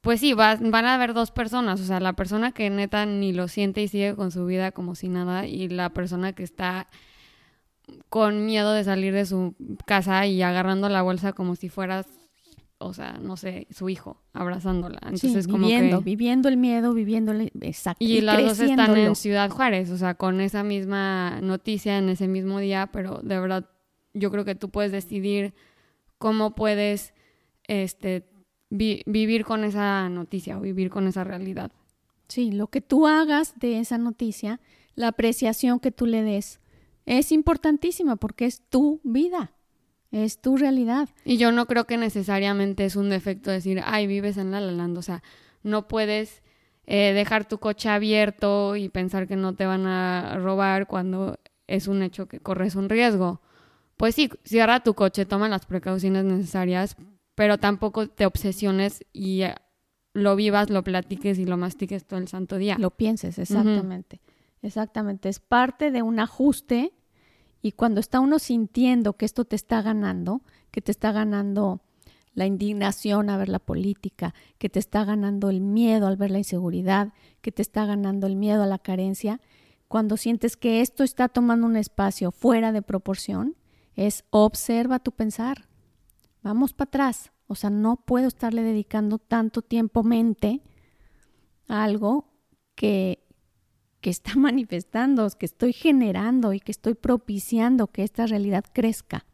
pues 0.00 0.20
sí, 0.20 0.34
van 0.34 0.74
a 0.74 0.94
haber 0.94 1.14
dos 1.14 1.30
personas, 1.30 1.80
o 1.80 1.84
sea, 1.84 1.98
la 1.98 2.12
persona 2.12 2.52
que 2.52 2.68
neta 2.68 3.06
ni 3.06 3.32
lo 3.32 3.48
siente 3.48 3.82
y 3.82 3.88
sigue 3.88 4.14
con 4.14 4.30
su 4.30 4.44
vida 4.44 4.70
como 4.70 4.94
si 4.94 5.08
nada 5.08 5.46
y 5.46 5.68
la 5.68 5.90
persona 5.94 6.34
que 6.34 6.42
está 6.42 6.88
con 8.10 8.44
miedo 8.44 8.72
de 8.72 8.84
salir 8.84 9.14
de 9.14 9.26
su 9.26 9.54
casa 9.86 10.26
y 10.26 10.42
agarrando 10.42 10.90
la 10.90 11.02
bolsa 11.02 11.32
como 11.32 11.56
si 11.56 11.70
fueras, 11.70 12.06
o 12.78 12.92
sea, 12.92 13.18
no 13.20 13.36
sé, 13.36 13.66
su 13.70 13.88
hijo, 13.88 14.22
abrazándola. 14.32 14.98
Entonces, 15.02 15.46
como 15.46 15.66
viviendo, 15.66 16.00
viviendo 16.00 16.48
el 16.48 16.56
miedo, 16.56 16.92
viviendo 16.92 17.32
el... 17.32 17.52
exacto. 17.60 18.04
Y, 18.04 18.18
y 18.18 18.20
las 18.20 18.42
dos 18.42 18.60
están 18.60 18.96
en 18.96 19.14
Ciudad 19.14 19.50
Juárez, 19.50 19.90
o 19.90 19.96
sea, 19.96 20.14
con 20.14 20.40
esa 20.40 20.62
misma 20.62 21.40
noticia 21.40 21.98
en 21.98 22.08
ese 22.08 22.28
mismo 22.28 22.58
día, 22.58 22.90
pero 22.92 23.20
de 23.22 23.38
verdad 23.38 23.70
yo 24.12 24.30
creo 24.30 24.44
que 24.44 24.54
tú 24.54 24.70
puedes 24.70 24.92
decidir 24.92 25.54
cómo 26.18 26.54
puedes 26.54 27.14
este, 27.66 28.28
vivir 28.70 29.44
con 29.44 29.64
esa 29.64 30.08
noticia 30.08 30.58
o 30.58 30.60
vivir 30.60 30.90
con 30.90 31.06
esa 31.06 31.24
realidad. 31.24 31.72
Sí, 32.28 32.50
lo 32.50 32.68
que 32.68 32.80
tú 32.80 33.06
hagas 33.06 33.58
de 33.58 33.78
esa 33.80 33.98
noticia, 33.98 34.60
la 34.94 35.08
apreciación 35.08 35.80
que 35.80 35.90
tú 35.90 36.06
le 36.06 36.22
des, 36.22 36.60
es 37.06 37.32
importantísima 37.32 38.16
porque 38.16 38.46
es 38.46 38.62
tu 38.68 39.00
vida, 39.04 39.52
es 40.22 40.40
tu 40.40 40.56
realidad. 40.56 41.08
Y 41.24 41.36
yo 41.36 41.52
no 41.52 41.66
creo 41.66 41.84
que 41.84 41.96
necesariamente 41.96 42.84
es 42.84 42.96
un 42.96 43.10
defecto 43.10 43.50
decir, 43.50 43.80
ay, 43.84 44.06
vives 44.06 44.36
en 44.36 44.50
La 44.50 44.60
La 44.60 44.84
o 44.86 45.02
sea, 45.02 45.22
no 45.62 45.88
puedes 45.88 46.42
eh, 46.86 47.12
dejar 47.12 47.46
tu 47.46 47.58
coche 47.58 47.88
abierto 47.88 48.76
y 48.76 48.88
pensar 48.88 49.26
que 49.26 49.36
no 49.36 49.54
te 49.54 49.66
van 49.66 49.86
a 49.86 50.38
robar 50.38 50.86
cuando 50.86 51.38
es 51.66 51.88
un 51.88 52.02
hecho 52.02 52.26
que 52.26 52.40
corres 52.40 52.74
un 52.74 52.88
riesgo 52.88 53.40
pues 53.96 54.14
sí, 54.14 54.30
cierra 54.44 54.80
tu 54.80 54.94
coche, 54.94 55.26
toma 55.26 55.48
las 55.48 55.66
precauciones 55.66 56.24
necesarias, 56.24 56.96
pero 57.34 57.58
tampoco 57.58 58.08
te 58.08 58.26
obsesiones 58.26 59.04
y 59.12 59.42
eh, 59.42 59.54
lo 60.12 60.36
vivas, 60.36 60.70
lo 60.70 60.82
platiques 60.82 61.38
y 61.38 61.46
lo 61.46 61.56
mastiques 61.56 62.04
todo 62.04 62.18
el 62.18 62.28
santo 62.28 62.56
día. 62.56 62.76
Lo 62.78 62.90
pienses, 62.90 63.38
exactamente. 63.38 64.20
Exactamente. 64.62 65.28
Es 65.28 65.40
parte 65.40 65.90
de 65.90 66.02
un 66.02 66.20
ajuste 66.20 66.92
y 67.64 67.72
cuando 67.72 67.98
está 67.98 68.20
uno 68.20 68.38
sintiendo 68.38 69.14
que 69.14 69.24
esto 69.24 69.46
te 69.46 69.56
está 69.56 69.80
ganando, 69.80 70.42
que 70.70 70.82
te 70.82 70.90
está 70.90 71.12
ganando 71.12 71.80
la 72.34 72.44
indignación 72.44 73.30
a 73.30 73.38
ver 73.38 73.48
la 73.48 73.58
política, 73.58 74.34
que 74.58 74.68
te 74.68 74.78
está 74.78 75.02
ganando 75.06 75.48
el 75.48 75.62
miedo 75.62 76.06
al 76.06 76.18
ver 76.18 76.30
la 76.30 76.36
inseguridad, 76.36 77.14
que 77.40 77.52
te 77.52 77.62
está 77.62 77.86
ganando 77.86 78.26
el 78.26 78.36
miedo 78.36 78.62
a 78.62 78.66
la 78.66 78.78
carencia, 78.78 79.40
cuando 79.88 80.18
sientes 80.18 80.58
que 80.58 80.82
esto 80.82 81.04
está 81.04 81.30
tomando 81.30 81.66
un 81.66 81.76
espacio 81.76 82.32
fuera 82.32 82.70
de 82.70 82.82
proporción, 82.82 83.56
es 83.94 84.26
observa 84.28 84.98
tu 84.98 85.12
pensar. 85.12 85.66
Vamos 86.42 86.74
para 86.74 86.88
atrás. 86.88 87.32
O 87.46 87.54
sea, 87.54 87.70
no 87.70 87.96
puedo 87.96 88.28
estarle 88.28 88.62
dedicando 88.62 89.16
tanto 89.18 89.62
tiempo 89.62 90.02
mente 90.02 90.60
a 91.66 91.82
algo 91.82 92.30
que, 92.74 93.23
que 94.04 94.10
está 94.10 94.34
manifestando, 94.36 95.26
que 95.30 95.46
estoy 95.46 95.72
generando 95.72 96.52
y 96.52 96.60
que 96.60 96.72
estoy 96.72 96.92
propiciando 96.92 97.86
que 97.86 98.02
esta 98.02 98.26
realidad 98.26 98.62
crezca. 98.70 99.24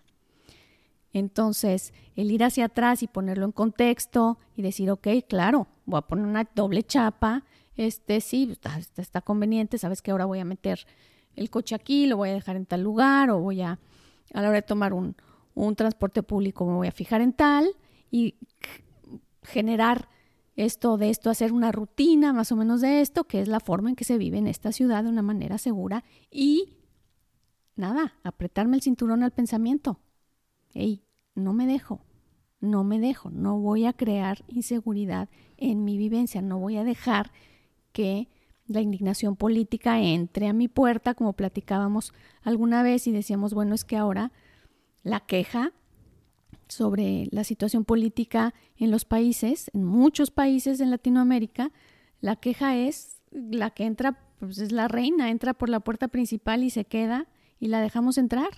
Entonces, 1.12 1.92
el 2.14 2.30
ir 2.30 2.44
hacia 2.44 2.66
atrás 2.66 3.02
y 3.02 3.08
ponerlo 3.08 3.44
en 3.46 3.50
contexto 3.50 4.38
y 4.54 4.62
decir, 4.62 4.88
ok, 4.92 5.08
claro, 5.28 5.66
voy 5.86 5.98
a 5.98 6.02
poner 6.02 6.24
una 6.24 6.48
doble 6.54 6.84
chapa, 6.84 7.44
este 7.74 8.20
sí, 8.20 8.48
está, 8.52 8.78
está 8.96 9.20
conveniente, 9.20 9.76
sabes 9.76 10.02
que 10.02 10.12
ahora 10.12 10.26
voy 10.26 10.38
a 10.38 10.44
meter 10.44 10.86
el 11.34 11.50
coche 11.50 11.74
aquí, 11.74 12.06
lo 12.06 12.18
voy 12.18 12.28
a 12.28 12.34
dejar 12.34 12.54
en 12.54 12.64
tal 12.64 12.84
lugar 12.84 13.30
o 13.30 13.40
voy 13.40 13.62
a 13.62 13.80
a 14.32 14.40
la 14.40 14.50
hora 14.50 14.58
de 14.58 14.62
tomar 14.62 14.92
un, 14.92 15.16
transporte 15.74 16.22
público 16.22 16.64
me 16.64 16.74
voy 16.74 16.86
a 16.86 16.92
fijar 16.92 17.20
en 17.20 17.32
tal 17.32 17.74
y 18.08 18.36
generar 19.42 20.08
esto 20.64 20.96
de 20.96 21.10
esto, 21.10 21.30
hacer 21.30 21.52
una 21.52 21.72
rutina 21.72 22.32
más 22.32 22.52
o 22.52 22.56
menos 22.56 22.80
de 22.80 23.00
esto, 23.00 23.24
que 23.24 23.40
es 23.40 23.48
la 23.48 23.60
forma 23.60 23.90
en 23.90 23.96
que 23.96 24.04
se 24.04 24.18
vive 24.18 24.38
en 24.38 24.46
esta 24.46 24.72
ciudad 24.72 25.04
de 25.04 25.10
una 25.10 25.22
manera 25.22 25.58
segura 25.58 26.04
y 26.30 26.76
nada, 27.76 28.14
apretarme 28.22 28.76
el 28.76 28.82
cinturón 28.82 29.22
al 29.22 29.32
pensamiento. 29.32 30.00
Ey, 30.72 31.02
no 31.34 31.52
me 31.52 31.66
dejo, 31.66 32.04
no 32.60 32.84
me 32.84 33.00
dejo, 33.00 33.30
no 33.30 33.58
voy 33.58 33.86
a 33.86 33.92
crear 33.92 34.44
inseguridad 34.48 35.28
en 35.56 35.84
mi 35.84 35.96
vivencia, 35.96 36.42
no 36.42 36.58
voy 36.58 36.76
a 36.76 36.84
dejar 36.84 37.32
que 37.92 38.28
la 38.66 38.80
indignación 38.80 39.34
política 39.34 40.00
entre 40.00 40.46
a 40.46 40.52
mi 40.52 40.68
puerta, 40.68 41.14
como 41.14 41.32
platicábamos 41.32 42.12
alguna 42.42 42.82
vez 42.82 43.06
y 43.06 43.12
decíamos, 43.12 43.52
bueno, 43.52 43.74
es 43.74 43.84
que 43.84 43.96
ahora 43.96 44.30
la 45.02 45.20
queja 45.20 45.72
sobre 46.70 47.28
la 47.30 47.44
situación 47.44 47.84
política 47.84 48.54
en 48.76 48.90
los 48.90 49.04
países, 49.04 49.70
en 49.74 49.84
muchos 49.84 50.30
países 50.30 50.80
en 50.80 50.90
Latinoamérica, 50.90 51.72
la 52.20 52.36
queja 52.36 52.76
es 52.76 53.20
la 53.30 53.70
que 53.70 53.84
entra, 53.84 54.18
pues 54.38 54.58
es 54.58 54.72
la 54.72 54.88
reina, 54.88 55.30
entra 55.30 55.54
por 55.54 55.68
la 55.68 55.80
puerta 55.80 56.08
principal 56.08 56.62
y 56.64 56.70
se 56.70 56.84
queda 56.84 57.28
y 57.58 57.68
la 57.68 57.80
dejamos 57.80 58.18
entrar. 58.18 58.50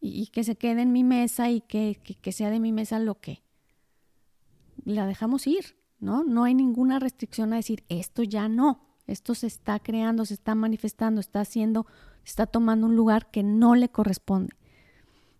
Y, 0.00 0.28
que 0.28 0.44
se 0.44 0.54
quede 0.54 0.82
en 0.82 0.92
mi 0.92 1.02
mesa 1.02 1.50
y 1.50 1.60
que, 1.60 1.98
que 2.20 2.30
sea 2.32 2.50
de 2.50 2.60
mi 2.60 2.72
mesa 2.72 3.00
lo 3.00 3.20
que 3.20 3.42
la 4.84 5.06
dejamos 5.06 5.48
ir, 5.48 5.76
¿no? 5.98 6.22
No 6.22 6.44
hay 6.44 6.54
ninguna 6.54 7.00
restricción 7.00 7.52
a 7.52 7.56
decir 7.56 7.82
esto 7.88 8.22
ya 8.22 8.48
no. 8.48 8.88
Esto 9.08 9.34
se 9.34 9.48
está 9.48 9.80
creando, 9.80 10.24
se 10.24 10.34
está 10.34 10.54
manifestando, 10.54 11.20
está 11.20 11.40
haciendo, 11.40 11.86
está 12.24 12.46
tomando 12.46 12.86
un 12.86 12.94
lugar 12.94 13.30
que 13.30 13.42
no 13.42 13.74
le 13.74 13.88
corresponde. 13.88 14.54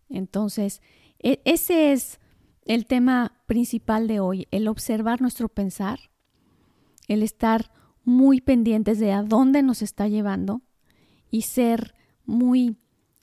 Entonces, 0.09 0.81
e, 1.19 1.41
ese 1.45 1.93
es 1.93 2.21
el 2.65 2.87
tema 2.87 3.33
principal 3.47 4.07
de 4.09 4.21
hoy, 4.21 4.47
el 4.51 4.69
observar 4.69 5.21
nuestro 5.21 5.49
pensar, 5.49 6.11
el 7.07 7.23
estar 7.23 7.73
muy 8.05 8.41
pendientes 8.41 8.99
de 8.99 9.13
a 9.13 9.23
dónde 9.23 9.63
nos 9.63 9.83
está 9.83 10.09
llevando 10.09 10.63
y 11.31 11.43
ser 11.43 11.95
muy 12.25 12.77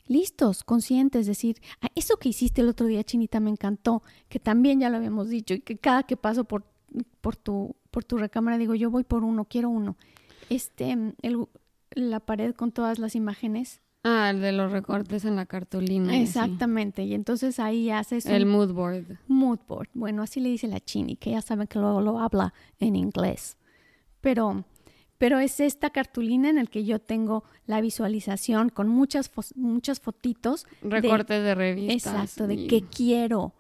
listos, 0.08 0.64
conscientes, 0.64 1.26
decir, 1.26 1.62
ah, 1.82 1.88
eso 1.96 2.18
que 2.18 2.30
hiciste 2.30 2.62
el 2.62 2.70
otro 2.70 2.88
día, 2.88 3.04
Chinita, 3.04 3.40
me 3.40 3.50
encantó, 3.50 4.04
que 4.30 4.40
también 4.40 4.80
ya 4.80 4.90
lo 4.90 4.98
habíamos 4.98 5.30
dicho 5.30 5.54
y 5.54 5.62
que 5.62 5.78
cada 5.78 6.04
que 6.04 6.18
paso 6.18 6.44
por, 6.44 6.66
tu, 7.44 7.76
recámara 8.18 8.58
digo, 8.58 8.76
yo 8.76 8.92
voy 8.92 9.04
por 9.04 9.24
uno, 9.24 9.46
quiero 9.46 9.70
uno 9.70 9.98
este, 10.50 10.96
la 11.92 12.20
pared 12.20 12.54
con 12.54 12.72
todas 12.72 13.00
las 13.00 13.16
imágenes 13.16 13.82
Ah, 14.08 14.30
el 14.30 14.40
de 14.40 14.52
los 14.52 14.72
recortes 14.72 15.26
en 15.26 15.36
la 15.36 15.48
cartulina. 15.48 16.16
Exactamente, 16.16 17.04
y 17.04 17.16
entonces 17.16 17.60
ahí 17.60 17.90
haces... 17.90 18.28
El 18.28 18.46
mood 18.46 18.72
board. 18.72 19.18
Mood 19.28 19.58
board, 19.68 19.90
bueno, 19.96 20.22
así 20.22 20.40
le 20.40 20.50
dice 20.50 20.68
la 20.68 20.80
Chini, 20.80 21.16
que 21.16 21.32
ya 21.32 21.42
saben 21.42 21.66
que 21.66 21.80
luego 21.80 22.02
lo 22.02 22.20
habla 22.20 22.54
en 22.80 22.96
inglés. 22.96 23.58
Pero, 24.22 24.64
pero 25.18 25.40
es 25.40 25.60
esta 25.60 25.90
cartulina 25.90 26.52
en 26.52 26.60
el 26.60 26.70
que 26.70 26.86
yo 26.86 27.00
tengo 27.00 27.46
la 27.66 27.82
visualización 27.82 28.70
con 28.70 28.90
muchas, 28.90 29.32
muchas 29.56 30.00
fotitos. 30.00 30.68
Recortes 30.84 31.44
de, 31.44 31.56
revistas. 31.56 32.14
Exacto, 32.14 32.46
de 32.46 32.68
qué 32.68 32.84
quiero. 32.84 33.56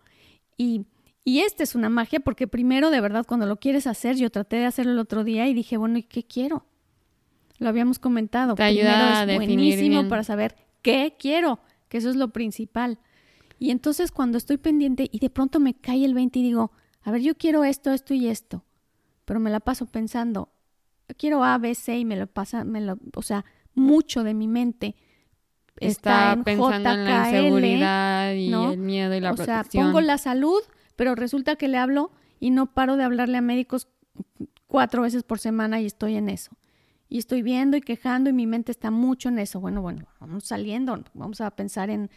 Y, 0.57 0.85
y 1.23 1.39
esta 1.39 1.63
es 1.63 1.73
una 1.73 1.89
magia 1.89 2.19
porque 2.19 2.47
primero, 2.47 2.91
de 2.91 3.01
verdad, 3.01 3.25
cuando 3.27 3.47
lo 3.47 3.55
quieres 3.55 3.87
hacer, 3.87 4.15
yo 4.15 4.29
traté 4.29 4.57
de 4.57 4.65
hacerlo 4.65 4.91
el 4.91 4.99
otro 4.99 5.23
día 5.23 5.47
y 5.47 5.55
dije, 5.55 5.77
bueno, 5.77 5.97
¿y 5.97 6.03
qué 6.03 6.21
quiero? 6.23 6.67
Lo 7.59 7.69
habíamos 7.69 7.99
comentado. 7.99 8.55
Te 8.55 8.63
ayuda 8.63 9.21
a 9.21 9.25
buenísimo 9.25 10.07
para 10.07 10.23
saber 10.23 10.55
qué 10.81 11.15
quiero, 11.17 11.59
que 11.87 11.97
eso 11.97 12.09
es 12.09 12.15
lo 12.15 12.29
principal. 12.29 12.99
Y 13.59 13.71
entonces 13.71 14.11
cuando 14.11 14.37
estoy 14.37 14.57
pendiente 14.57 15.09
y 15.11 15.19
de 15.19 15.29
pronto 15.29 15.59
me 15.59 15.73
cae 15.73 16.03
el 16.03 16.13
20 16.13 16.39
y 16.39 16.43
digo, 16.43 16.71
a 17.01 17.11
ver, 17.11 17.21
yo 17.21 17.35
quiero 17.35 17.63
esto, 17.63 17.91
esto 17.91 18.13
y 18.13 18.27
esto, 18.27 18.65
pero 19.23 19.39
me 19.39 19.49
la 19.49 19.61
paso 19.61 19.85
pensando, 19.85 20.49
quiero 21.17 21.43
A, 21.43 21.57
B, 21.57 21.73
C 21.75 21.97
y 21.97 22.05
me 22.05 22.17
lo 22.17 22.27
pasa, 22.27 22.65
me 22.65 22.81
lo, 22.81 22.97
o 23.15 23.21
sea, 23.21 23.45
mucho 23.73 24.23
de 24.23 24.33
mi 24.33 24.47
mente 24.47 24.95
está, 25.77 26.37
pensando 26.43 26.89
en 26.89 27.05
la 27.05 27.29
inseguridad 27.29 28.33
y 28.33 28.53
el 28.53 28.77
miedo 28.77 29.13
y 29.13 29.21
la 29.21 29.31
o 29.31 29.37
sea, 29.37 29.63
pongo 29.63 30.01
la 30.01 30.17
salud, 30.17 30.61
pero 30.95 31.15
resulta 31.15 31.55
que 31.55 31.67
le 31.67 31.77
hablo 31.77 32.11
y 32.39 32.49
no 32.49 32.73
paro 32.73 32.97
de 32.97 33.03
hablarle 33.03 33.37
a 33.37 33.41
médicos 33.41 33.87
cuatro 34.67 35.03
veces 35.03 35.23
por 35.23 35.39
semana 35.39 35.79
y 35.79 35.85
estoy 35.85 36.15
en 36.15 36.27
eso 36.27 36.51
y 37.09 37.17
estoy 37.17 37.41
viendo 37.41 37.77
y 37.77 37.81
quejando 37.81 38.29
y 38.29 38.33
mi 38.33 38.47
mente 38.47 38.71
está 38.71 38.91
mucho 38.91 39.29
en 39.29 39.39
eso. 39.39 39.59
Bueno, 39.59 39.81
bueno, 39.81 40.05
vamos 40.19 40.45
saliendo, 40.45 41.03
vamos 41.13 41.41
a 41.41 41.51
pensar 41.51 41.89
en, 41.89 42.09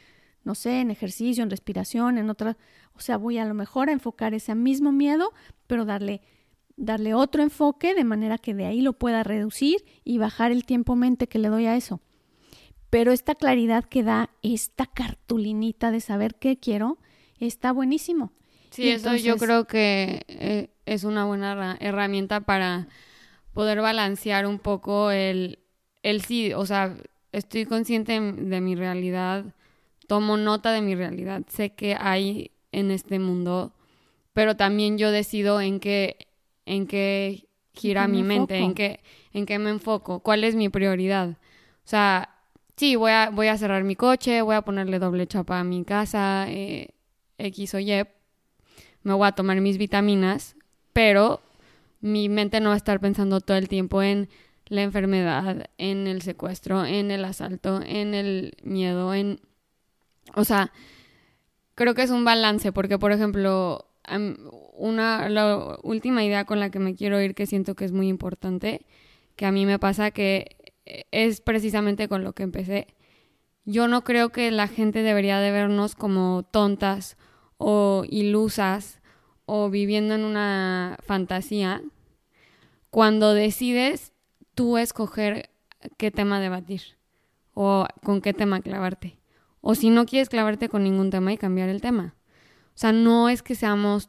no 0.44 0.54
sé, 0.54 0.80
en 0.80 0.90
ejercicio, 0.90 1.42
en 1.42 1.50
respiración, 1.50 2.18
en 2.18 2.30
otra, 2.30 2.56
o 2.94 3.00
sea, 3.00 3.16
voy 3.16 3.38
a 3.38 3.44
lo 3.44 3.54
mejor 3.54 3.88
a 3.88 3.92
enfocar 3.92 4.34
ese 4.34 4.54
mismo 4.54 4.92
miedo, 4.92 5.32
pero 5.66 5.84
darle 5.84 6.22
darle 6.78 7.12
otro 7.12 7.42
enfoque 7.42 7.94
de 7.94 8.04
manera 8.04 8.38
que 8.38 8.54
de 8.54 8.64
ahí 8.64 8.80
lo 8.80 8.92
pueda 8.92 9.24
reducir 9.24 9.84
y 10.04 10.18
bajar 10.18 10.52
el 10.52 10.64
tiempo 10.64 10.94
mente 10.94 11.26
que 11.26 11.40
le 11.40 11.48
doy 11.48 11.66
a 11.66 11.76
eso. 11.76 12.00
Pero 12.88 13.12
esta 13.12 13.34
claridad 13.34 13.84
que 13.84 14.02
da 14.02 14.30
esta 14.42 14.86
cartulinita 14.86 15.90
de 15.90 16.00
saber 16.00 16.36
qué 16.36 16.56
quiero 16.56 16.98
está 17.38 17.72
buenísimo. 17.72 18.32
Sí, 18.70 18.88
eso 18.88 19.14
yo 19.16 19.36
creo 19.36 19.66
que 19.66 20.24
eh, 20.28 20.70
es 20.86 21.04
una 21.04 21.24
buena 21.24 21.76
herramienta 21.80 22.40
para 22.42 22.88
poder 23.58 23.80
balancear 23.80 24.46
un 24.46 24.60
poco 24.60 25.10
el, 25.10 25.58
el 26.04 26.22
sí, 26.22 26.52
o 26.52 26.64
sea, 26.64 26.94
estoy 27.32 27.64
consciente 27.66 28.12
de 28.20 28.60
mi 28.60 28.76
realidad, 28.76 29.46
tomo 30.06 30.36
nota 30.36 30.70
de 30.70 30.80
mi 30.80 30.94
realidad, 30.94 31.42
sé 31.48 31.70
que 31.70 31.96
hay 31.98 32.52
en 32.70 32.92
este 32.92 33.18
mundo, 33.18 33.72
pero 34.32 34.56
también 34.56 34.96
yo 34.96 35.10
decido 35.10 35.60
en 35.60 35.80
qué, 35.80 36.28
en 36.66 36.86
qué 36.86 37.48
gira 37.74 38.06
mi 38.06 38.22
mente, 38.22 38.58
en 38.58 38.74
qué, 38.74 39.00
en 39.32 39.44
qué 39.44 39.58
me 39.58 39.70
enfoco, 39.70 40.20
cuál 40.20 40.44
es 40.44 40.54
mi 40.54 40.68
prioridad. 40.68 41.30
O 41.30 41.88
sea, 41.88 42.36
sí, 42.76 42.94
voy 42.94 43.10
a, 43.10 43.30
voy 43.30 43.48
a 43.48 43.58
cerrar 43.58 43.82
mi 43.82 43.96
coche, 43.96 44.40
voy 44.40 44.54
a 44.54 44.62
ponerle 44.62 45.00
doble 45.00 45.26
chapa 45.26 45.58
a 45.58 45.64
mi 45.64 45.82
casa, 45.82 46.46
eh, 46.48 46.90
X 47.38 47.74
o 47.74 47.80
Y, 47.80 48.04
me 49.02 49.14
voy 49.14 49.26
a 49.26 49.32
tomar 49.32 49.60
mis 49.60 49.78
vitaminas, 49.78 50.54
pero 50.92 51.40
mi 52.00 52.28
mente 52.28 52.60
no 52.60 52.70
va 52.70 52.74
a 52.74 52.78
estar 52.78 53.00
pensando 53.00 53.40
todo 53.40 53.56
el 53.56 53.68
tiempo 53.68 54.02
en 54.02 54.28
la 54.66 54.82
enfermedad, 54.82 55.70
en 55.78 56.06
el 56.06 56.22
secuestro, 56.22 56.84
en 56.84 57.10
el 57.10 57.24
asalto, 57.24 57.80
en 57.84 58.14
el 58.14 58.54
miedo, 58.62 59.14
en... 59.14 59.40
O 60.34 60.44
sea, 60.44 60.72
creo 61.74 61.94
que 61.94 62.02
es 62.02 62.10
un 62.10 62.24
balance, 62.24 62.72
porque 62.72 62.98
por 62.98 63.12
ejemplo, 63.12 63.86
una, 64.74 65.28
la 65.28 65.78
última 65.82 66.24
idea 66.24 66.44
con 66.44 66.60
la 66.60 66.70
que 66.70 66.78
me 66.78 66.94
quiero 66.94 67.20
ir, 67.20 67.34
que 67.34 67.46
siento 67.46 67.74
que 67.74 67.84
es 67.84 67.92
muy 67.92 68.08
importante, 68.08 68.84
que 69.36 69.46
a 69.46 69.52
mí 69.52 69.66
me 69.66 69.78
pasa 69.78 70.10
que 70.10 70.56
es 71.10 71.40
precisamente 71.40 72.08
con 72.08 72.24
lo 72.24 72.32
que 72.32 72.42
empecé. 72.42 72.88
Yo 73.64 73.88
no 73.88 74.04
creo 74.04 74.30
que 74.30 74.50
la 74.50 74.68
gente 74.68 75.02
debería 75.02 75.40
de 75.40 75.50
vernos 75.50 75.94
como 75.94 76.42
tontas 76.50 77.16
o 77.58 78.04
ilusas 78.08 79.00
o 79.44 79.70
viviendo 79.70 80.14
en 80.14 80.24
una 80.24 80.98
fantasía, 81.02 81.82
cuando 82.90 83.34
decides 83.34 84.12
tú 84.54 84.78
escoger 84.78 85.50
qué 85.96 86.10
tema 86.10 86.40
debatir 86.40 86.98
o 87.54 87.86
con 88.02 88.20
qué 88.20 88.32
tema 88.32 88.60
clavarte. 88.60 89.18
O 89.60 89.74
si 89.74 89.90
no 89.90 90.06
quieres 90.06 90.28
clavarte 90.28 90.68
con 90.68 90.84
ningún 90.84 91.10
tema 91.10 91.32
y 91.32 91.36
cambiar 91.36 91.68
el 91.68 91.80
tema. 91.80 92.14
O 92.68 92.78
sea, 92.78 92.92
no 92.92 93.28
es 93.28 93.42
que 93.42 93.54
seamos 93.54 94.08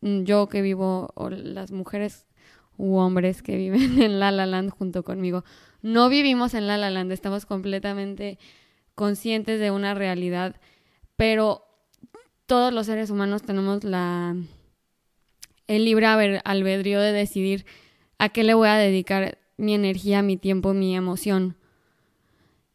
yo 0.00 0.48
que 0.48 0.62
vivo 0.62 1.10
o 1.14 1.30
las 1.30 1.70
mujeres 1.70 2.26
u 2.76 2.96
hombres 2.96 3.42
que 3.42 3.56
viven 3.56 4.00
en 4.02 4.18
La 4.18 4.32
La 4.32 4.46
Land 4.46 4.70
junto 4.70 5.04
conmigo. 5.04 5.44
No 5.82 6.08
vivimos 6.08 6.54
en 6.54 6.66
La 6.66 6.76
La 6.78 6.90
Land, 6.90 7.12
estamos 7.12 7.46
completamente 7.46 8.38
conscientes 8.94 9.60
de 9.60 9.70
una 9.70 9.94
realidad, 9.94 10.60
pero 11.16 11.64
todos 12.46 12.72
los 12.72 12.86
seres 12.86 13.10
humanos 13.10 13.42
tenemos 13.42 13.84
la 13.84 14.36
el 15.66 15.84
libre 15.84 16.06
albedrío 16.44 17.00
de 17.00 17.12
decidir 17.12 17.64
a 18.20 18.28
qué 18.28 18.44
le 18.44 18.52
voy 18.52 18.68
a 18.68 18.74
dedicar 18.74 19.38
mi 19.56 19.74
energía, 19.74 20.20
mi 20.20 20.36
tiempo, 20.36 20.74
mi 20.74 20.94
emoción. 20.94 21.56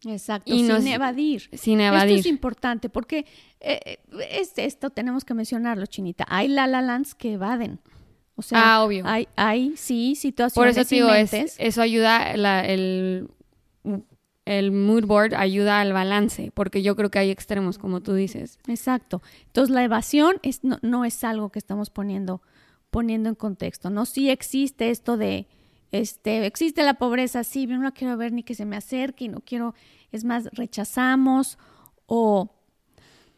Exacto, 0.03 0.51
y 0.51 0.65
sin 0.65 0.87
evadir. 0.87 1.49
Sin 1.53 1.81
evadir. 1.81 2.17
Esto 2.17 2.27
es 2.29 2.33
importante 2.33 2.89
porque 2.89 3.25
eh, 3.59 3.99
es 4.31 4.53
esto, 4.57 4.89
tenemos 4.89 5.23
que 5.23 5.35
mencionarlo, 5.35 5.85
Chinita. 5.85 6.25
Hay 6.29 6.47
la 6.47 6.65
la 6.65 6.81
lands 6.81 7.13
que 7.13 7.33
evaden. 7.33 7.79
O 8.35 8.41
sea, 8.41 8.75
ah, 8.75 8.83
obvio. 8.83 9.05
Hay, 9.05 9.27
hay, 9.35 9.77
sí, 9.77 10.15
situaciones 10.15 10.75
Por 10.75 10.81
eso 10.81 10.89
digo, 10.89 11.09
eso 11.13 11.81
ayuda, 11.81 12.31
el, 12.63 13.29
el 14.45 14.71
mood 14.71 15.05
board 15.05 15.35
ayuda 15.35 15.79
al 15.79 15.93
balance, 15.93 16.51
porque 16.53 16.81
yo 16.81 16.95
creo 16.95 17.09
que 17.11 17.19
hay 17.19 17.29
extremos, 17.29 17.77
como 17.77 18.01
tú 18.01 18.13
dices. 18.13 18.59
Exacto. 18.67 19.21
Entonces, 19.45 19.73
la 19.73 19.83
evasión 19.83 20.37
es, 20.41 20.63
no, 20.63 20.79
no 20.81 21.05
es 21.05 21.23
algo 21.23 21.49
que 21.49 21.59
estamos 21.59 21.91
poniendo 21.91 22.41
poniendo 22.95 23.27
en 23.27 23.35
contexto, 23.35 23.89
¿no? 23.89 24.05
Sí 24.05 24.29
existe 24.29 24.89
esto 24.89 25.17
de, 25.17 25.47
este, 25.91 26.45
existe 26.45 26.81
la 26.81 26.93
pobreza, 26.93 27.43
sí, 27.43 27.67
yo 27.67 27.75
no 27.75 27.83
la 27.83 27.91
quiero 27.91 28.15
ver 28.15 28.31
ni 28.31 28.41
que 28.41 28.55
se 28.55 28.63
me 28.63 28.77
acerque 28.77 29.25
y 29.25 29.27
no 29.27 29.41
quiero, 29.41 29.75
es 30.13 30.23
más, 30.23 30.45
rechazamos 30.53 31.57
o 32.05 32.55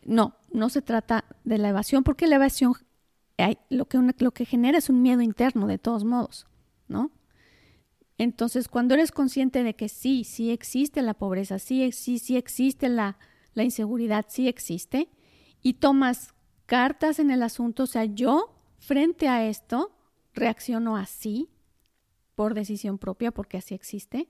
no, 0.05 0.35
no 0.53 0.69
se 0.69 0.83
trata 0.83 1.25
de 1.43 1.57
la 1.57 1.69
evasión, 1.69 2.03
porque 2.03 2.27
la 2.27 2.35
evasión 2.35 2.73
lo, 3.71 3.85
que 3.87 3.97
lo 4.19 4.29
que 4.31 4.45
genera 4.45 4.77
es 4.77 4.91
un 4.91 5.01
miedo 5.01 5.23
interno 5.23 5.65
de 5.65 5.79
todos 5.79 6.03
modos, 6.03 6.45
¿no? 6.87 7.09
Entonces, 8.19 8.67
cuando 8.67 8.93
eres 8.93 9.11
consciente 9.11 9.63
de 9.63 9.75
que 9.75 9.89
sí, 9.89 10.23
sí 10.23 10.51
existe 10.51 11.01
la 11.01 11.15
pobreza, 11.15 11.57
sí, 11.57 11.91
sí, 11.93 12.19
sí 12.19 12.37
existe 12.37 12.89
la, 12.89 13.17
la 13.55 13.63
inseguridad, 13.63 14.27
sí 14.29 14.47
existe, 14.47 15.09
y 15.63 15.73
tomas 15.73 16.35
cartas 16.67 17.17
en 17.17 17.31
el 17.31 17.41
asunto, 17.41 17.81
o 17.81 17.87
sea, 17.87 18.05
yo 18.05 18.53
Frente 18.77 19.27
a 19.27 19.45
esto, 19.47 19.91
reacciono 20.33 20.97
así, 20.97 21.49
por 22.35 22.53
decisión 22.53 22.97
propia, 22.97 23.31
porque 23.31 23.57
así 23.57 23.73
existe 23.73 24.29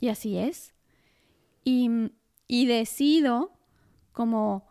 y 0.00 0.08
así 0.08 0.38
es. 0.38 0.74
Y, 1.64 1.90
y 2.46 2.66
decido 2.66 3.52
como 4.12 4.66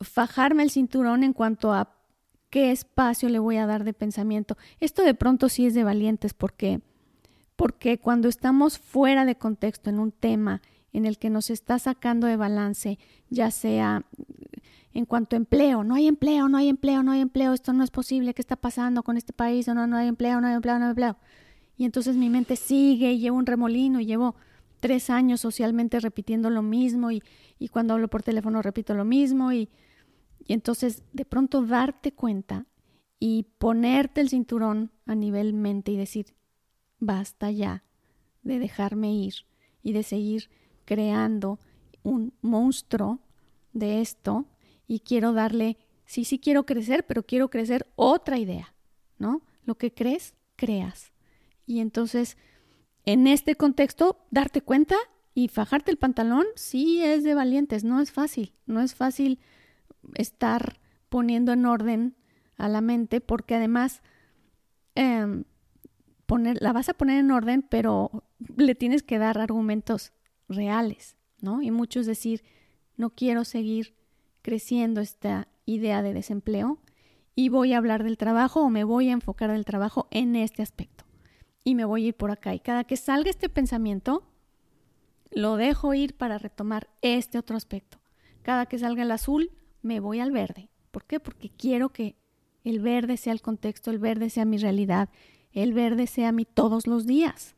fajarme 0.00 0.62
el 0.62 0.70
cinturón 0.70 1.24
en 1.24 1.32
cuanto 1.32 1.72
a 1.72 1.96
qué 2.50 2.70
espacio 2.70 3.28
le 3.28 3.38
voy 3.38 3.56
a 3.56 3.66
dar 3.66 3.84
de 3.84 3.92
pensamiento. 3.92 4.56
Esto 4.80 5.02
de 5.02 5.14
pronto 5.14 5.48
sí 5.48 5.66
es 5.66 5.74
de 5.74 5.84
valientes 5.84 6.34
porque 6.34 6.80
porque 7.56 7.98
cuando 7.98 8.28
estamos 8.28 8.78
fuera 8.78 9.24
de 9.24 9.36
contexto 9.36 9.90
en 9.90 10.00
un 10.00 10.10
tema 10.10 10.62
en 10.92 11.06
el 11.06 11.18
que 11.18 11.30
nos 11.30 11.48
está 11.48 11.78
sacando 11.78 12.26
de 12.26 12.36
balance, 12.36 12.98
ya 13.30 13.50
sea 13.50 14.04
en 14.94 15.06
cuanto 15.06 15.36
a 15.36 15.38
empleo, 15.38 15.84
no 15.84 15.94
hay 15.94 16.06
empleo, 16.06 16.48
no 16.48 16.58
hay 16.58 16.68
empleo, 16.68 17.02
no 17.02 17.12
hay 17.12 17.20
empleo, 17.20 17.52
esto 17.52 17.72
no 17.72 17.82
es 17.82 17.90
posible, 17.90 18.34
¿qué 18.34 18.42
está 18.42 18.56
pasando 18.56 19.02
con 19.02 19.16
este 19.16 19.32
país? 19.32 19.66
No, 19.68 19.86
no 19.86 19.96
hay 19.96 20.08
empleo, 20.08 20.40
no 20.40 20.48
hay 20.48 20.54
empleo, 20.54 20.78
no 20.78 20.84
hay 20.84 20.90
empleo. 20.90 21.16
Y 21.76 21.84
entonces 21.84 22.16
mi 22.16 22.28
mente 22.28 22.56
sigue 22.56 23.12
y 23.12 23.18
llevo 23.18 23.38
un 23.38 23.46
remolino 23.46 24.00
y 24.00 24.06
llevo 24.06 24.34
tres 24.80 25.10
años 25.10 25.40
socialmente 25.40 26.00
repitiendo 26.00 26.50
lo 26.50 26.62
mismo 26.62 27.10
y, 27.10 27.22
y 27.58 27.68
cuando 27.68 27.94
hablo 27.94 28.08
por 28.08 28.22
teléfono 28.22 28.62
repito 28.62 28.94
lo 28.94 29.04
mismo 29.04 29.52
y, 29.52 29.70
y 30.44 30.52
entonces 30.52 31.04
de 31.12 31.24
pronto 31.24 31.64
darte 31.64 32.12
cuenta 32.12 32.66
y 33.18 33.44
ponerte 33.58 34.20
el 34.20 34.28
cinturón 34.28 34.90
a 35.06 35.14
nivel 35.14 35.54
mente 35.54 35.92
y 35.92 35.96
decir, 35.96 36.34
basta 36.98 37.50
ya 37.50 37.84
de 38.42 38.58
dejarme 38.58 39.14
ir 39.14 39.34
y 39.82 39.92
de 39.92 40.02
seguir 40.02 40.50
creando 40.84 41.60
un 42.02 42.34
monstruo 42.42 43.20
de 43.72 44.00
esto 44.00 44.46
y 44.86 45.00
quiero 45.00 45.32
darle, 45.32 45.78
sí, 46.06 46.24
sí 46.24 46.38
quiero 46.38 46.66
crecer, 46.66 47.06
pero 47.06 47.24
quiero 47.24 47.48
crecer 47.50 47.86
otra 47.96 48.38
idea, 48.38 48.74
¿no? 49.18 49.42
Lo 49.64 49.76
que 49.76 49.92
crees, 49.92 50.34
creas. 50.56 51.12
Y 51.66 51.80
entonces, 51.80 52.36
en 53.04 53.26
este 53.26 53.56
contexto, 53.56 54.24
darte 54.30 54.62
cuenta 54.62 54.96
Y 55.34 55.48
fajarte 55.48 55.90
el 55.90 55.96
pantalón 55.96 56.44
sí 56.56 57.02
es 57.02 57.24
de 57.24 57.34
valientes, 57.34 57.84
no 57.84 58.02
es 58.02 58.12
fácil, 58.12 58.52
no 58.66 58.82
es 58.82 58.94
fácil 58.94 59.38
estar 60.14 60.78
poniendo 61.08 61.52
en 61.52 61.64
orden 61.64 62.16
a 62.56 62.68
la 62.68 62.82
mente 62.82 63.22
porque 63.22 63.54
además 63.54 64.02
em, 64.94 65.44
poner, 66.26 66.60
la 66.60 66.72
vas 66.72 66.90
a 66.90 66.94
poner 66.94 67.18
en 67.18 67.30
orden, 67.30 67.62
pero 67.62 68.24
le 68.56 68.74
tienes 68.74 69.02
que 69.02 69.18
dar 69.18 69.38
argumentos 69.38 70.12
reales, 70.48 71.16
¿no? 71.40 71.62
Y 71.62 71.70
muchos 71.70 72.04
decir, 72.04 72.42
no 72.96 73.10
quiero 73.10 73.44
seguir 73.44 73.94
creciendo 74.42 75.00
esta 75.00 75.48
idea 75.64 76.02
de 76.02 76.12
desempleo 76.12 76.78
y 77.34 77.48
voy 77.48 77.72
a 77.72 77.78
hablar 77.78 78.04
del 78.04 78.18
trabajo 78.18 78.60
o 78.60 78.70
me 78.70 78.84
voy 78.84 79.08
a 79.08 79.12
enfocar 79.12 79.50
del 79.50 79.64
trabajo 79.64 80.06
en 80.10 80.36
este 80.36 80.62
aspecto 80.62 81.04
y 81.64 81.74
me 81.74 81.84
voy 81.84 82.04
a 82.04 82.08
ir 82.08 82.14
por 82.14 82.30
acá. 82.30 82.54
Y 82.54 82.60
cada 82.60 82.84
que 82.84 82.96
salga 82.96 83.30
este 83.30 83.48
pensamiento, 83.48 84.24
lo 85.30 85.56
dejo 85.56 85.94
ir 85.94 86.16
para 86.16 86.38
retomar 86.38 86.88
este 87.00 87.38
otro 87.38 87.56
aspecto. 87.56 87.98
Cada 88.42 88.66
que 88.66 88.78
salga 88.78 89.02
el 89.02 89.10
azul, 89.10 89.50
me 89.80 90.00
voy 90.00 90.20
al 90.20 90.32
verde. 90.32 90.68
¿Por 90.90 91.04
qué? 91.04 91.20
Porque 91.20 91.50
quiero 91.50 91.90
que 91.90 92.16
el 92.64 92.80
verde 92.80 93.16
sea 93.16 93.32
el 93.32 93.40
contexto, 93.40 93.90
el 93.90 93.98
verde 93.98 94.30
sea 94.30 94.44
mi 94.44 94.58
realidad, 94.58 95.08
el 95.52 95.72
verde 95.72 96.06
sea 96.06 96.32
mi 96.32 96.44
todos 96.44 96.86
los 96.86 97.06
días. 97.06 97.54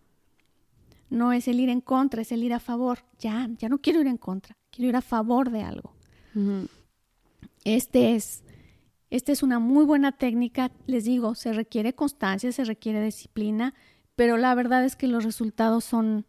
No 1.10 1.32
es 1.32 1.48
el 1.48 1.60
ir 1.60 1.68
en 1.68 1.80
contra, 1.80 2.22
es 2.22 2.32
el 2.32 2.42
ir 2.42 2.54
a 2.54 2.60
favor. 2.60 3.00
Ya, 3.18 3.48
ya 3.58 3.68
no 3.68 3.78
quiero 3.78 4.00
ir 4.00 4.06
en 4.06 4.16
contra, 4.16 4.56
quiero 4.70 4.90
ir 4.90 4.96
a 4.96 5.02
favor 5.02 5.50
de 5.50 5.62
algo. 5.62 5.94
Este 7.64 8.14
es, 8.14 8.42
esta 9.10 9.32
es 9.32 9.42
una 9.42 9.58
muy 9.58 9.84
buena 9.84 10.12
técnica. 10.12 10.70
Les 10.86 11.04
digo, 11.04 11.34
se 11.34 11.52
requiere 11.52 11.94
constancia, 11.94 12.50
se 12.52 12.64
requiere 12.64 13.02
disciplina, 13.02 13.74
pero 14.16 14.36
la 14.36 14.54
verdad 14.54 14.84
es 14.84 14.96
que 14.96 15.08
los 15.08 15.24
resultados 15.24 15.84
son, 15.84 16.26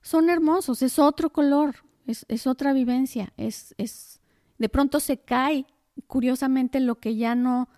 son 0.00 0.30
hermosos. 0.30 0.82
Es 0.82 0.98
otro 0.98 1.30
color, 1.30 1.76
es, 2.06 2.24
es 2.28 2.46
otra 2.46 2.72
vivencia. 2.72 3.32
Es, 3.36 3.74
es, 3.78 4.20
de 4.58 4.68
pronto 4.68 5.00
se 5.00 5.18
cae, 5.18 5.66
curiosamente, 6.06 6.80
lo 6.80 7.00
que 7.00 7.16
ya 7.16 7.34
no, 7.34 7.68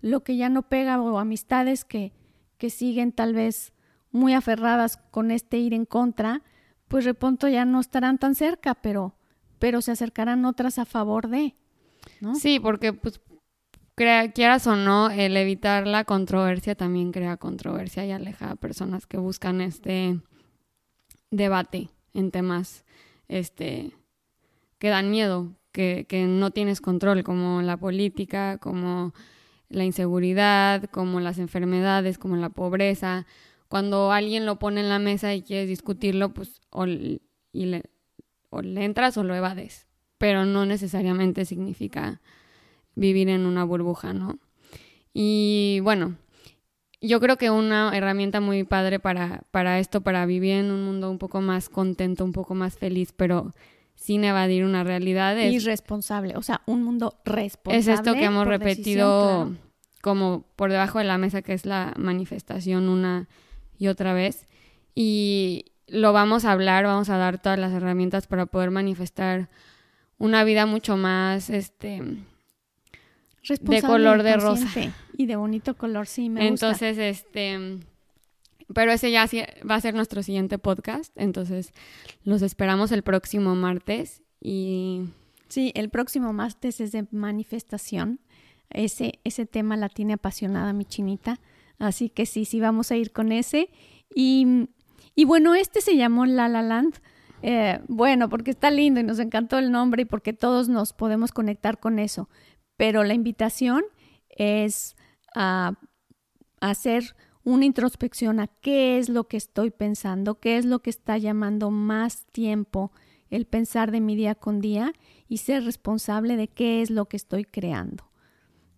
lo 0.00 0.24
que 0.24 0.36
ya 0.36 0.48
no 0.48 0.68
pega 0.68 1.00
o 1.00 1.18
amistades 1.18 1.84
que, 1.84 2.12
que 2.58 2.70
siguen 2.70 3.12
tal 3.12 3.34
vez 3.34 3.72
muy 4.10 4.34
aferradas 4.34 4.98
con 5.10 5.30
este 5.30 5.58
ir 5.58 5.74
en 5.74 5.86
contra, 5.86 6.42
pues 6.88 7.04
de 7.04 7.14
pronto 7.14 7.48
ya 7.48 7.64
no 7.64 7.80
estarán 7.80 8.18
tan 8.18 8.34
cerca, 8.34 8.74
pero, 8.74 9.14
pero 9.62 9.80
se 9.80 9.92
acercarán 9.92 10.44
otras 10.44 10.80
a 10.80 10.84
favor 10.84 11.28
de. 11.28 11.54
Sí, 12.34 12.58
porque 12.58 12.92
pues 12.92 13.20
quieras 14.34 14.66
o 14.66 14.74
no, 14.74 15.08
el 15.08 15.36
evitar 15.36 15.86
la 15.86 16.02
controversia 16.02 16.74
también 16.74 17.12
crea 17.12 17.36
controversia 17.36 18.04
y 18.04 18.10
aleja 18.10 18.50
a 18.50 18.56
personas 18.56 19.06
que 19.06 19.18
buscan 19.18 19.60
este 19.60 20.18
debate 21.30 21.90
en 22.12 22.32
temas 22.32 22.84
este 23.28 23.92
que 24.80 24.88
dan 24.88 25.12
miedo, 25.12 25.52
que, 25.70 26.06
que 26.08 26.24
no 26.24 26.50
tienes 26.50 26.80
control, 26.80 27.22
como 27.22 27.62
la 27.62 27.76
política, 27.76 28.58
como 28.58 29.14
la 29.68 29.84
inseguridad, 29.84 30.90
como 30.90 31.20
las 31.20 31.38
enfermedades, 31.38 32.18
como 32.18 32.34
la 32.34 32.48
pobreza. 32.48 33.26
Cuando 33.68 34.10
alguien 34.10 34.44
lo 34.44 34.58
pone 34.58 34.80
en 34.80 34.88
la 34.88 34.98
mesa 34.98 35.32
y 35.36 35.42
quieres 35.42 35.68
discutirlo, 35.68 36.34
pues 36.34 36.60
o, 36.70 36.84
y 36.88 37.20
le, 37.52 37.91
o 38.52 38.62
le 38.62 38.84
entras 38.84 39.16
o 39.16 39.24
lo 39.24 39.34
evades 39.34 39.86
pero 40.22 40.46
no 40.46 40.66
necesariamente 40.66 41.44
significa 41.44 42.20
vivir 42.94 43.28
en 43.28 43.44
una 43.44 43.64
burbuja, 43.64 44.12
¿no? 44.12 44.38
Y 45.12 45.80
bueno, 45.82 46.14
yo 47.00 47.18
creo 47.18 47.36
que 47.36 47.50
una 47.50 47.90
herramienta 47.92 48.40
muy 48.40 48.62
padre 48.62 49.00
para, 49.00 49.42
para 49.50 49.80
esto, 49.80 50.02
para 50.02 50.24
vivir 50.24 50.52
en 50.52 50.70
un 50.70 50.84
mundo 50.84 51.10
un 51.10 51.18
poco 51.18 51.40
más 51.40 51.68
contento, 51.68 52.24
un 52.24 52.30
poco 52.30 52.54
más 52.54 52.78
feliz, 52.78 53.12
pero 53.12 53.52
sin 53.96 54.22
evadir 54.22 54.64
una 54.64 54.84
realidad 54.84 55.36
es... 55.40 55.54
Irresponsable, 55.54 56.36
o 56.36 56.42
sea, 56.42 56.60
un 56.66 56.84
mundo 56.84 57.20
responsable. 57.24 57.80
Es 57.80 57.88
esto 57.88 58.14
que 58.14 58.26
hemos 58.26 58.46
repetido 58.46 59.50
como 60.02 60.44
por 60.54 60.70
debajo 60.70 61.00
de 61.00 61.04
la 61.04 61.18
mesa, 61.18 61.42
que 61.42 61.54
es 61.54 61.66
la 61.66 61.94
manifestación 61.96 62.88
una 62.88 63.28
y 63.76 63.88
otra 63.88 64.12
vez. 64.12 64.46
Y 64.94 65.71
lo 65.86 66.12
vamos 66.12 66.44
a 66.44 66.52
hablar, 66.52 66.84
vamos 66.84 67.10
a 67.10 67.16
dar 67.16 67.40
todas 67.40 67.58
las 67.58 67.72
herramientas 67.72 68.26
para 68.26 68.46
poder 68.46 68.70
manifestar 68.70 69.48
una 70.18 70.44
vida 70.44 70.66
mucho 70.66 70.96
más, 70.96 71.50
este, 71.50 72.00
de 73.60 73.82
color 73.82 74.22
de 74.22 74.36
rosa. 74.36 74.68
Y 75.16 75.26
de 75.26 75.36
bonito 75.36 75.76
color, 75.76 76.06
sí, 76.06 76.28
me 76.28 76.46
Entonces, 76.46 76.96
este, 76.98 77.80
pero 78.72 78.92
ese 78.92 79.10
ya 79.10 79.28
va 79.68 79.74
a 79.74 79.80
ser 79.80 79.94
nuestro 79.94 80.22
siguiente 80.22 80.58
podcast, 80.58 81.12
entonces 81.16 81.72
los 82.24 82.42
esperamos 82.42 82.92
el 82.92 83.02
próximo 83.02 83.54
martes 83.54 84.22
y... 84.40 85.02
Sí, 85.48 85.70
el 85.74 85.90
próximo 85.90 86.32
martes 86.32 86.80
es 86.80 86.92
de 86.92 87.06
manifestación. 87.10 88.20
Ese, 88.70 89.20
ese 89.22 89.44
tema 89.44 89.76
la 89.76 89.90
tiene 89.90 90.14
apasionada 90.14 90.72
mi 90.72 90.86
chinita. 90.86 91.40
Así 91.78 92.08
que 92.08 92.24
sí, 92.24 92.46
sí, 92.46 92.58
vamos 92.58 92.90
a 92.90 92.96
ir 92.96 93.12
con 93.12 93.32
ese. 93.32 93.68
Y, 94.14 94.68
y 95.14 95.24
bueno, 95.24 95.54
este 95.54 95.80
se 95.80 95.96
llamó 95.96 96.26
La 96.26 96.48
La 96.48 96.62
Land 96.62 97.00
eh, 97.42 97.80
bueno, 97.88 98.28
porque 98.28 98.52
está 98.52 98.70
lindo 98.70 99.00
y 99.00 99.02
nos 99.02 99.18
encantó 99.18 99.58
el 99.58 99.72
nombre 99.72 100.02
y 100.02 100.04
porque 100.04 100.32
todos 100.32 100.68
nos 100.68 100.92
podemos 100.92 101.32
conectar 101.32 101.80
con 101.80 101.98
eso. 101.98 102.28
Pero 102.76 103.02
la 103.04 103.14
invitación 103.14 103.82
es 104.28 104.96
a, 105.34 105.74
hacer 106.60 107.16
una 107.44 107.64
introspección 107.64 108.38
a 108.38 108.46
qué 108.46 108.98
es 108.98 109.08
lo 109.08 109.24
que 109.26 109.36
estoy 109.36 109.70
pensando, 109.70 110.38
qué 110.38 110.56
es 110.56 110.64
lo 110.64 110.80
que 110.80 110.90
está 110.90 111.18
llamando 111.18 111.72
más 111.72 112.26
tiempo 112.26 112.92
el 113.30 113.46
pensar 113.46 113.90
de 113.90 114.00
mi 114.00 114.14
día 114.14 114.36
con 114.36 114.60
día 114.60 114.92
y 115.28 115.38
ser 115.38 115.64
responsable 115.64 116.36
de 116.36 116.46
qué 116.46 116.82
es 116.82 116.90
lo 116.90 117.06
que 117.06 117.16
estoy 117.16 117.44
creando 117.44 118.04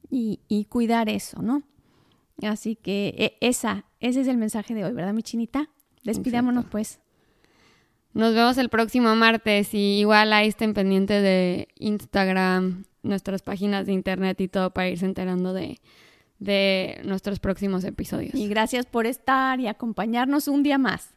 y, 0.09 0.41
y 0.49 0.65
cuidar 0.65 1.11
eso, 1.11 1.43
¿no? 1.43 1.63
Así 2.43 2.77
que 2.77 3.15
e, 3.19 3.37
esa, 3.47 3.85
ese 4.01 4.23
es 4.23 4.29
el 4.29 4.39
mensaje 4.39 4.75
de 4.75 4.85
hoy, 4.85 4.93
¿verdad, 4.93 5.13
mi 5.13 5.23
chinita? 5.23 5.69
Despidámonos 6.05 6.67
pues. 6.67 7.01
Nos 8.13 8.35
vemos 8.35 8.59
el 8.59 8.69
próximo 8.69 9.17
martes 9.17 9.75
y 9.75 9.99
igual 9.99 10.33
ahí 10.33 10.49
estén 10.49 10.73
pendientes 10.73 11.23
de 11.23 11.69
Instagram, 11.77 12.85
nuestras 13.03 13.43
páginas 13.43 13.87
de 13.87 13.93
internet 13.93 14.41
y 14.41 14.49
todo 14.49 14.71
para 14.71 14.89
irse 14.89 15.05
enterando 15.05 15.53
de, 15.53 15.81
de 16.39 17.01
nuestros 17.05 17.41
próximos 17.41 17.83
episodios. 17.85 18.35
Y 18.35 18.47
gracias 18.47 18.87
por 18.87 19.07
estar 19.07 19.59
y 19.59 19.67
acompañarnos 19.67 20.47
un 20.47 20.63
día 20.63 20.79
más. 20.79 21.14